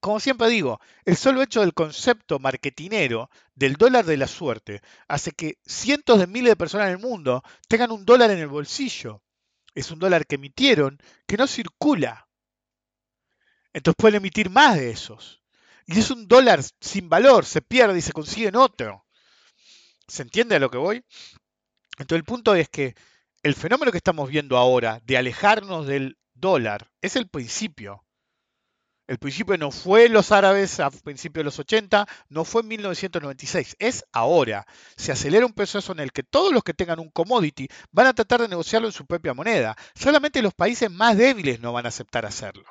[0.00, 5.32] Como siempre digo, el solo hecho del concepto marketinero del dólar de la suerte hace
[5.32, 9.22] que cientos de miles de personas en el mundo tengan un dólar en el bolsillo.
[9.74, 12.23] Es un dólar que emitieron que no circula.
[13.74, 15.42] Entonces pueden emitir más de esos.
[15.86, 19.04] Y es un dólar sin valor, se pierde y se consigue en otro.
[20.08, 21.04] ¿Se entiende a lo que voy?
[21.98, 22.94] Entonces el punto es que
[23.42, 28.04] el fenómeno que estamos viendo ahora de alejarnos del dólar es el principio.
[29.06, 33.76] El principio no fue los árabes a principios de los 80, no fue en 1996,
[33.78, 34.66] es ahora.
[34.96, 38.14] Se acelera un proceso en el que todos los que tengan un commodity van a
[38.14, 39.76] tratar de negociarlo en su propia moneda.
[39.94, 42.64] Solamente los países más débiles no van a aceptar hacerlo.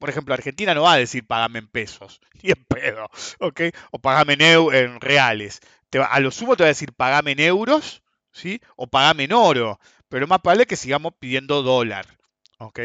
[0.00, 3.60] Por ejemplo, Argentina no va a decir pagame en pesos, ni en pedo, ¿ok?
[3.92, 4.40] O pagame en,
[4.74, 5.60] en reales.
[5.92, 8.60] a lo sumo te va a decir pagame en euros, ¿sí?
[8.76, 9.78] O pagame en oro.
[10.08, 12.06] Pero más probable que sigamos pidiendo dólar,
[12.58, 12.80] ¿ok?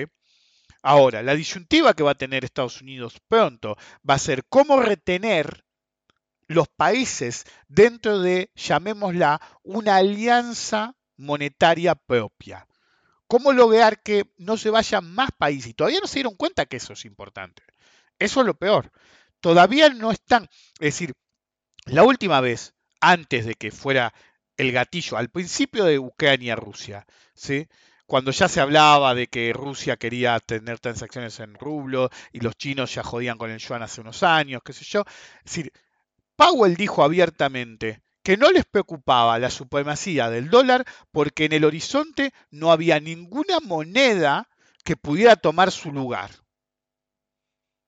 [0.84, 5.66] Ahora, la disyuntiva que va a tener Estados Unidos pronto va a ser cómo retener
[6.48, 12.68] los países dentro de, llamémosla, una alianza monetaria propia.
[13.28, 15.72] ¿Cómo lograr que no se vayan más países?
[15.72, 17.64] Y todavía no se dieron cuenta que eso es importante.
[18.20, 18.92] Eso es lo peor.
[19.40, 20.48] Todavía no están.
[20.76, 21.14] Es decir,
[21.86, 24.14] la última vez, antes de que fuera
[24.58, 27.68] el gatillo, al principio de Ucrania-Rusia, ¿sí?
[28.06, 32.94] cuando ya se hablaba de que Rusia quería tener transacciones en rublo y los chinos
[32.94, 35.04] ya jodían con el yuan hace unos años, qué sé yo.
[35.40, 35.74] Es decir,
[36.36, 42.34] Powell dijo abiertamente que no les preocupaba la supremacía del dólar porque en el horizonte
[42.50, 44.50] no había ninguna moneda
[44.84, 46.32] que pudiera tomar su lugar.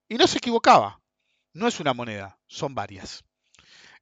[0.07, 1.01] Y no se equivocaba.
[1.53, 3.23] No es una moneda, son varias.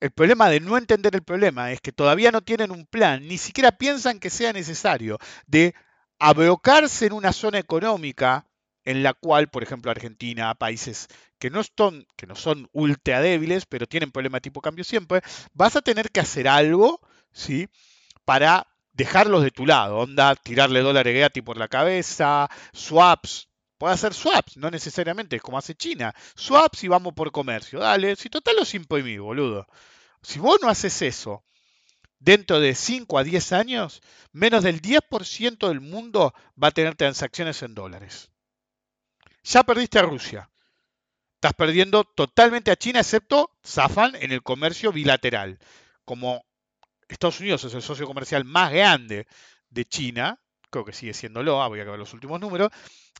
[0.01, 3.37] El problema de no entender el problema es que todavía no tienen un plan, ni
[3.37, 5.73] siquiera piensan que sea necesario, de
[6.19, 8.45] abrocarse en una zona económica
[8.85, 11.07] en la cual, por ejemplo, Argentina, países
[11.39, 15.21] que no, son, que no son ultra débiles, pero tienen problema tipo cambio siempre,
[15.53, 17.01] vas a tener que hacer algo,
[17.33, 17.67] ¿sí?
[18.23, 24.13] Para dejarlos de tu lado, onda, tirarle dólares gratis por la cabeza, swaps, puede hacer
[24.13, 28.73] swaps, no necesariamente como hace China, swaps y vamos por comercio, dale, si total los
[28.73, 29.67] imprimí, boludo.
[30.21, 31.43] Si vos no haces eso,
[32.19, 37.61] dentro de 5 a 10 años, menos del 10% del mundo va a tener transacciones
[37.63, 38.31] en dólares.
[39.45, 40.49] Ya perdiste a Rusia.
[41.35, 45.59] Estás perdiendo totalmente a China, excepto zafan en el comercio bilateral.
[46.03, 46.43] Como
[47.07, 49.27] Estados Unidos es el socio comercial más grande
[49.69, 50.41] de China,
[50.71, 52.71] creo que sigue siéndolo, voy a ver los últimos números,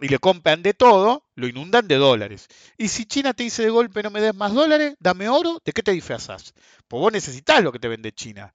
[0.02, 2.48] y le compran de todo, lo inundan de dólares.
[2.76, 5.74] Y si China te dice de golpe no me des más dólares, dame oro, ¿de
[5.74, 6.54] qué te disfrazas?
[6.88, 8.52] Pues vos necesitas lo que te vende China.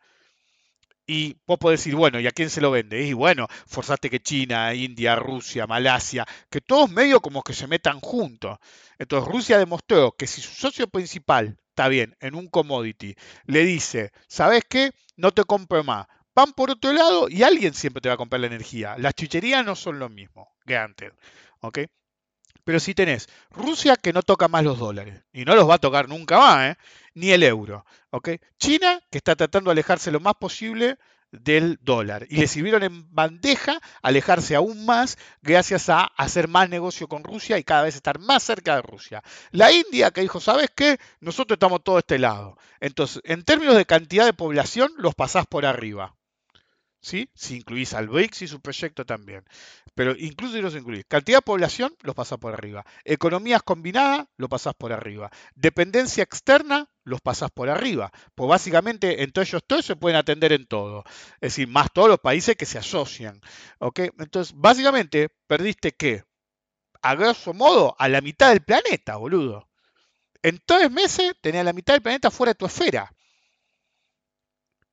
[1.12, 3.02] Y vos podés decir, bueno, ¿y a quién se lo vende?
[3.02, 7.98] Y bueno, forzaste que China, India, Rusia, Malasia, que todos medio como que se metan
[7.98, 8.58] juntos.
[8.96, 14.12] Entonces Rusia demostró que si su socio principal, está bien, en un commodity, le dice,
[14.28, 14.92] ¿sabes qué?
[15.16, 16.06] No te compro más.
[16.32, 18.94] Van por otro lado y alguien siempre te va a comprar la energía.
[18.96, 21.12] Las chucherías no son lo mismo, granted.
[21.58, 21.80] ¿Ok?
[22.64, 25.78] Pero si tenés Rusia que no toca más los dólares, y no los va a
[25.78, 26.78] tocar nunca más, ¿eh?
[27.14, 27.84] ni el euro.
[28.10, 28.30] ¿ok?
[28.58, 30.98] China que está tratando de alejarse lo más posible
[31.32, 37.06] del dólar y le sirvieron en bandeja alejarse aún más gracias a hacer más negocio
[37.06, 39.22] con Rusia y cada vez estar más cerca de Rusia.
[39.52, 40.98] La India que dijo, ¿sabes qué?
[41.20, 42.56] Nosotros estamos todo este lado.
[42.80, 46.16] Entonces, en términos de cantidad de población, los pasás por arriba.
[47.00, 47.30] ¿Sí?
[47.34, 49.44] Si incluís al BRICS y su proyecto también.
[49.94, 52.84] Pero incluso si los incluís, cantidad de población, los pasás por arriba.
[53.04, 55.30] Economías combinadas, lo pasás por arriba.
[55.54, 58.12] Dependencia externa, los pasás por arriba.
[58.34, 61.04] Pues básicamente entre ellos todos se pueden atender en todo.
[61.34, 63.40] Es decir, más todos los países que se asocian.
[63.78, 64.00] ¿ok?
[64.18, 66.24] Entonces, básicamente, perdiste qué?
[67.02, 69.68] A grosso modo, a la mitad del planeta, boludo.
[70.42, 73.12] En tres meses tenés la mitad del planeta fuera de tu esfera.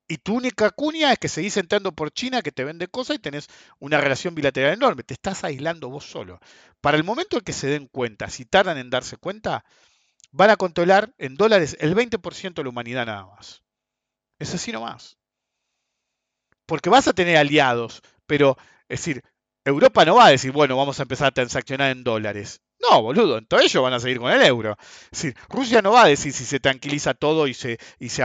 [0.08, 3.18] Y tu única cuña es que seguís entrando por China, que te vende cosas y
[3.18, 3.46] tenés
[3.78, 5.02] una relación bilateral enorme.
[5.02, 6.40] Te estás aislando vos solo.
[6.80, 9.66] Para el momento en que se den cuenta, si tardan en darse cuenta,
[10.32, 13.62] van a controlar en dólares el 20% de la humanidad nada más.
[14.38, 15.18] Es así nomás.
[16.64, 18.56] Porque vas a tener aliados, pero,
[18.88, 19.22] es decir,
[19.64, 22.62] Europa no va a decir, bueno, vamos a empezar a transaccionar en dólares.
[22.80, 24.76] No, boludo, entonces ellos van a seguir con el euro.
[25.48, 28.22] Rusia no va a decir si se tranquiliza todo y se, y se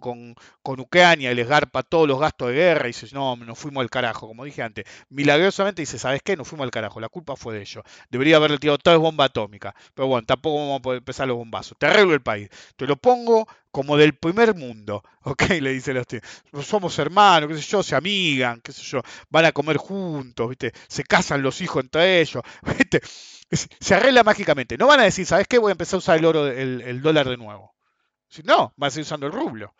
[0.00, 3.58] con, con Ucrania y les garpa todos los gastos de guerra y dice, no, nos
[3.58, 4.84] fuimos al carajo, como dije antes.
[5.08, 6.36] Milagrosamente dice, ¿sabes qué?
[6.36, 7.82] Nos fuimos al carajo, la culpa fue de ellos.
[8.08, 9.74] Debería haberle tirado toda bomba atómica.
[9.94, 11.76] Pero bueno, tampoco vamos a poder empezar los bombazos.
[11.78, 12.48] Te arreglo el país.
[12.76, 15.42] Te lo pongo como del primer mundo, ¿ok?
[15.60, 16.22] Le dice los tíos.
[16.62, 20.72] Somos hermanos, qué sé yo, se amigan, qué sé yo, van a comer juntos, ¿viste?
[20.88, 22.42] Se casan los hijos entre ellos,
[22.78, 23.00] ¿viste?
[23.80, 24.76] se arregla mágicamente.
[24.76, 25.58] No van a decir, ¿sabes qué?
[25.58, 27.74] Voy a empezar a usar el oro, el, dólar de nuevo.
[28.44, 29.74] No, van a seguir usando el rublo.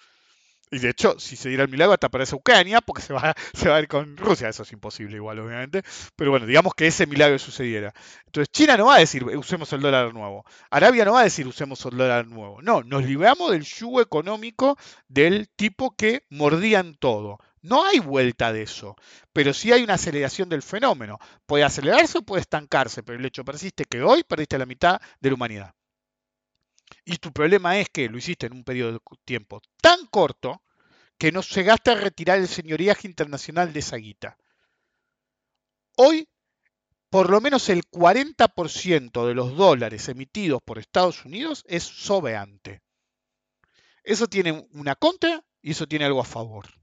[0.71, 3.69] Y de hecho, si se diera el milagro, hasta aparece Ucrania, porque se va, se
[3.69, 4.49] va a ir con Rusia.
[4.49, 5.83] Eso es imposible igual, obviamente.
[6.17, 7.93] Pero bueno, digamos que ese milagro sucediera.
[8.27, 10.45] Entonces, China no va a decir, usemos el dólar nuevo.
[10.71, 12.61] Arabia no va a decir, usemos el dólar nuevo.
[12.63, 14.77] No, nos libramos del yugo económico
[15.09, 17.39] del tipo que mordían todo.
[17.69, 18.97] No hay vuelta de eso,
[19.31, 21.19] pero sí hay una aceleración del fenómeno.
[21.45, 25.29] Puede acelerarse o puede estancarse, pero el hecho persiste que hoy perdiste la mitad de
[25.29, 25.75] la humanidad.
[27.05, 30.63] Y tu problema es que lo hiciste en un periodo de tiempo tan corto
[31.19, 34.39] que no llegaste a retirar el señoríaje internacional de esa guita.
[35.97, 36.27] Hoy,
[37.11, 42.81] por lo menos el 40% de los dólares emitidos por Estados Unidos es sobeante.
[44.03, 46.79] Eso tiene una contra y eso tiene algo a favor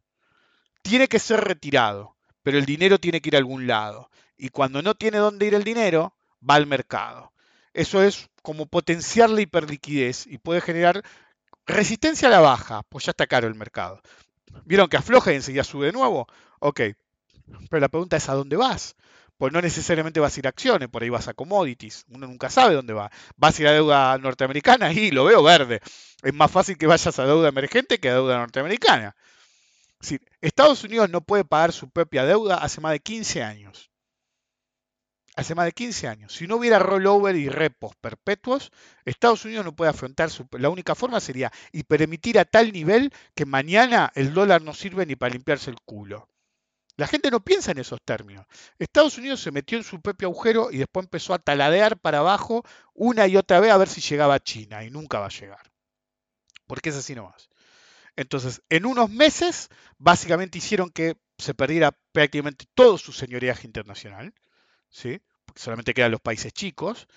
[0.86, 4.12] tiene que ser retirado, pero el dinero tiene que ir a algún lado.
[4.38, 6.14] Y cuando no tiene dónde ir el dinero,
[6.48, 7.34] va al mercado.
[7.74, 11.02] Eso es como potenciar la hiperliquidez y puede generar
[11.66, 14.00] resistencia a la baja, pues ya está caro el mercado.
[14.64, 16.28] ¿Vieron que afloja y enseguida sube de nuevo?
[16.60, 16.82] Ok,
[17.70, 18.96] pero la pregunta es ¿a dónde vas?
[19.38, 22.52] Pues no necesariamente vas a ir a acciones, por ahí vas a commodities, uno nunca
[22.52, 23.10] sabe dónde va.
[23.38, 25.82] Vas a ir a deuda norteamericana y lo veo verde.
[26.22, 29.16] Es más fácil que vayas a deuda emergente que a deuda norteamericana.
[30.46, 33.90] Estados Unidos no puede pagar su propia deuda hace más de 15 años.
[35.36, 36.36] Hace más de 15 años.
[36.36, 38.72] Si no hubiera rollover y repos perpetuos,
[39.06, 40.48] Estados Unidos no puede afrontar su...
[40.52, 45.08] La única forma sería y permitir a tal nivel que mañana el dólar no sirve
[45.08, 46.30] ni para limpiarse el culo.
[46.96, 48.46] La gente no piensa en esos términos.
[48.78, 52.64] Estados Unidos se metió en su propio agujero y después empezó a taladear para abajo
[52.94, 55.72] una y otra vez a ver si llegaba a China y nunca va a llegar.
[56.68, 57.50] Porque es así nomás.
[58.16, 64.34] Entonces, en unos meses, básicamente hicieron que se perdiera prácticamente todo su señoríaje internacional,
[64.90, 65.22] ¿sí?
[65.46, 67.08] porque solamente quedan los países chicos,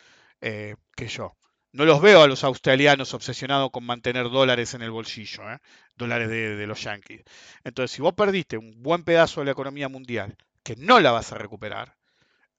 [0.41, 1.37] eh, que yo.
[1.73, 5.59] No los veo a los australianos obsesionados con mantener dólares en el bolsillo, ¿eh?
[5.95, 7.23] dólares de, de los yankees.
[7.63, 11.31] Entonces, si vos perdiste un buen pedazo de la economía mundial, que no la vas
[11.33, 11.97] a recuperar,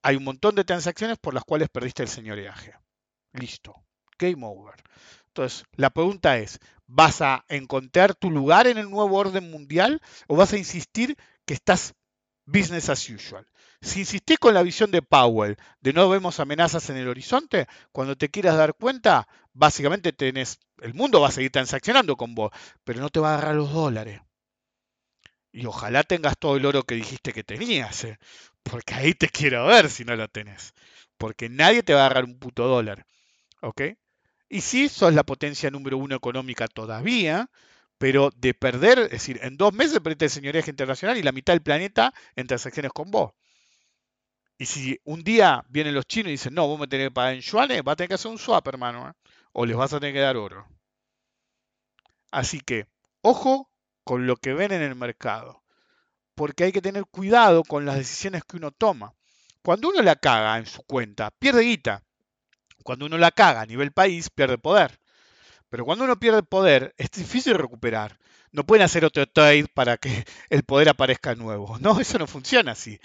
[0.01, 2.73] hay un montón de transacciones por las cuales perdiste el señoreaje.
[3.33, 3.75] Listo.
[4.17, 4.75] Game over.
[5.27, 6.59] Entonces, la pregunta es,
[6.89, 11.15] ¿vas a encontrar tu lugar en el nuevo orden mundial o vas a insistir
[11.45, 11.93] que estás
[12.45, 13.45] business as usual?
[13.81, 18.17] Si insistís con la visión de Powell de no vemos amenazas en el horizonte, cuando
[18.17, 22.51] te quieras dar cuenta, básicamente tenés, el mundo va a seguir transaccionando con vos,
[22.83, 24.21] pero no te va a agarrar los dólares.
[25.51, 28.19] Y ojalá tengas todo el oro que dijiste que tenías, ¿eh?
[28.63, 30.73] porque ahí te quiero ver si no lo tenés.
[31.17, 33.05] Porque nadie te va a agarrar un puto dólar.
[33.61, 33.81] ¿Ok?
[34.49, 37.49] Y sí, sos la potencia número uno económica todavía,
[37.99, 41.53] pero de perder, es decir, en dos meses perdiste el señoríaje internacional y la mitad
[41.53, 43.33] del planeta en transacciones con vos.
[44.57, 47.33] Y si un día vienen los chinos y dicen, no, vos me tenés que pagar
[47.33, 49.13] en yuanes, vas a tener que hacer un swap, hermano, ¿eh?
[49.53, 50.67] o les vas a tener que dar oro.
[52.31, 52.87] Así que,
[53.21, 53.69] ojo
[54.03, 55.63] con lo que ven en el mercado,
[56.35, 59.13] porque hay que tener cuidado con las decisiones que uno toma.
[59.61, 62.03] Cuando uno la caga en su cuenta, pierde guita.
[62.89, 64.99] Cuando uno la caga a nivel país, pierde poder.
[65.69, 68.17] Pero cuando uno pierde poder, es difícil recuperar.
[68.51, 71.77] No pueden hacer otro trade para que el poder aparezca nuevo.
[71.77, 72.99] No, eso no funciona así.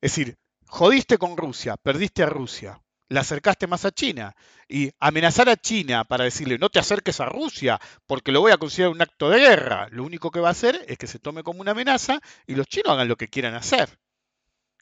[0.00, 2.80] Es decir, jodiste con Rusia, perdiste a Rusia,
[3.10, 4.34] la acercaste más a China.
[4.66, 8.56] Y amenazar a China para decirle no te acerques a Rusia porque lo voy a
[8.56, 11.42] considerar un acto de guerra, lo único que va a hacer es que se tome
[11.42, 13.90] como una amenaza y los chinos hagan lo que quieran hacer.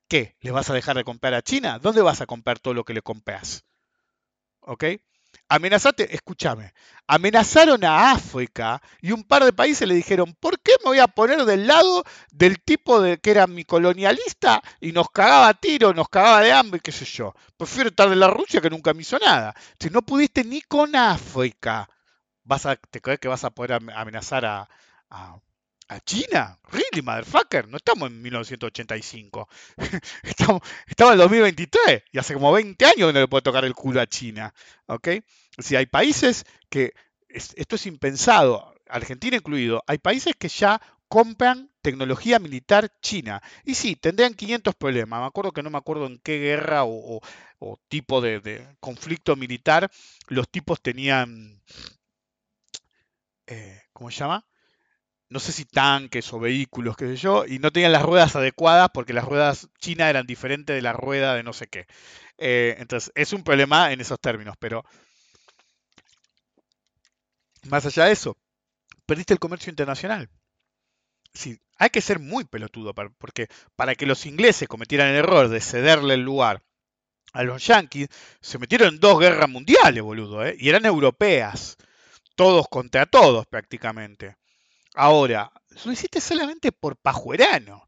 [0.06, 0.36] ¿Qué?
[0.38, 1.80] ¿Les vas a dejar de comprar a China?
[1.80, 3.64] ¿Dónde vas a comprar todo lo que le compras?
[4.66, 4.84] ¿Ok?
[5.48, 6.72] Amenazaste, escúchame,
[7.06, 11.06] amenazaron a África y un par de países le dijeron, ¿por qué me voy a
[11.06, 15.94] poner del lado del tipo de que era mi colonialista y nos cagaba a tiro,
[15.94, 17.32] nos cagaba de hambre, qué sé yo?
[17.56, 19.54] Prefiero estar de la Rusia que nunca me hizo nada.
[19.78, 21.88] Si no pudiste ni con África,
[22.42, 24.44] vas a, ¿te crees que vas a poder amenazar
[25.08, 25.40] ¿A
[26.04, 26.58] China?
[26.70, 29.48] Really, motherfucker, no estamos en 1985.
[30.22, 33.74] estamos, estamos en 2023 y hace como 20 años que no le puede tocar el
[33.74, 34.52] culo a China.
[34.86, 35.08] ¿Ok?
[35.58, 36.92] Si hay países que,
[37.28, 43.42] esto es impensado, Argentina incluido, hay países que ya compran tecnología militar china.
[43.64, 45.20] Y sí, tendrían 500 problemas.
[45.20, 47.20] Me acuerdo que no me acuerdo en qué guerra o,
[47.88, 49.90] tipo de, de, conflicto militar
[50.28, 51.62] los tipos tenían,
[53.46, 54.44] eh, ¿cómo se llama?
[55.28, 58.90] No sé si tanques o vehículos, qué sé yo, y no tenían las ruedas adecuadas
[58.94, 61.86] porque las ruedas chinas eran diferentes de la rueda de no sé qué.
[62.38, 64.84] Eh, entonces, es un problema en esos términos, pero
[67.68, 68.36] más allá de eso,
[69.06, 70.28] perdiste el comercio internacional.
[71.34, 75.60] Sí, hay que ser muy pelotudo porque para que los ingleses cometieran el error de
[75.60, 76.62] cederle el lugar
[77.32, 78.08] a los yanquis,
[78.40, 80.56] se metieron en dos guerras mundiales, boludo, ¿eh?
[80.58, 81.76] y eran europeas,
[82.36, 84.36] todos contra todos prácticamente.
[84.98, 85.52] Ahora,
[85.84, 87.86] lo hiciste solamente por pajuerano,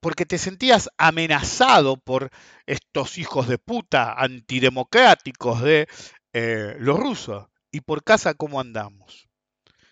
[0.00, 2.30] porque te sentías amenazado por
[2.64, 5.88] estos hijos de puta antidemocráticos de
[6.32, 7.48] eh, los rusos.
[7.70, 9.28] ¿Y por casa cómo andamos?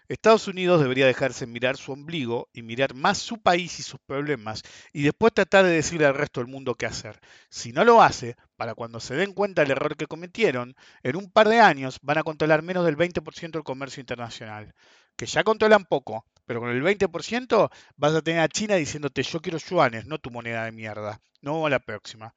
[0.08, 4.62] Estados Unidos debería dejarse mirar su ombligo y mirar más su país y sus problemas
[4.94, 7.20] y después tratar de decirle al resto del mundo qué hacer.
[7.50, 11.30] Si no lo hace, para cuando se den cuenta del error que cometieron, en un
[11.30, 14.74] par de años van a controlar menos del 20% del comercio internacional
[15.18, 19.40] que ya controlan poco, pero con el 20% vas a tener a China diciéndote yo
[19.40, 21.20] quiero yuanes, no tu moneda de mierda.
[21.42, 22.34] No a la próxima.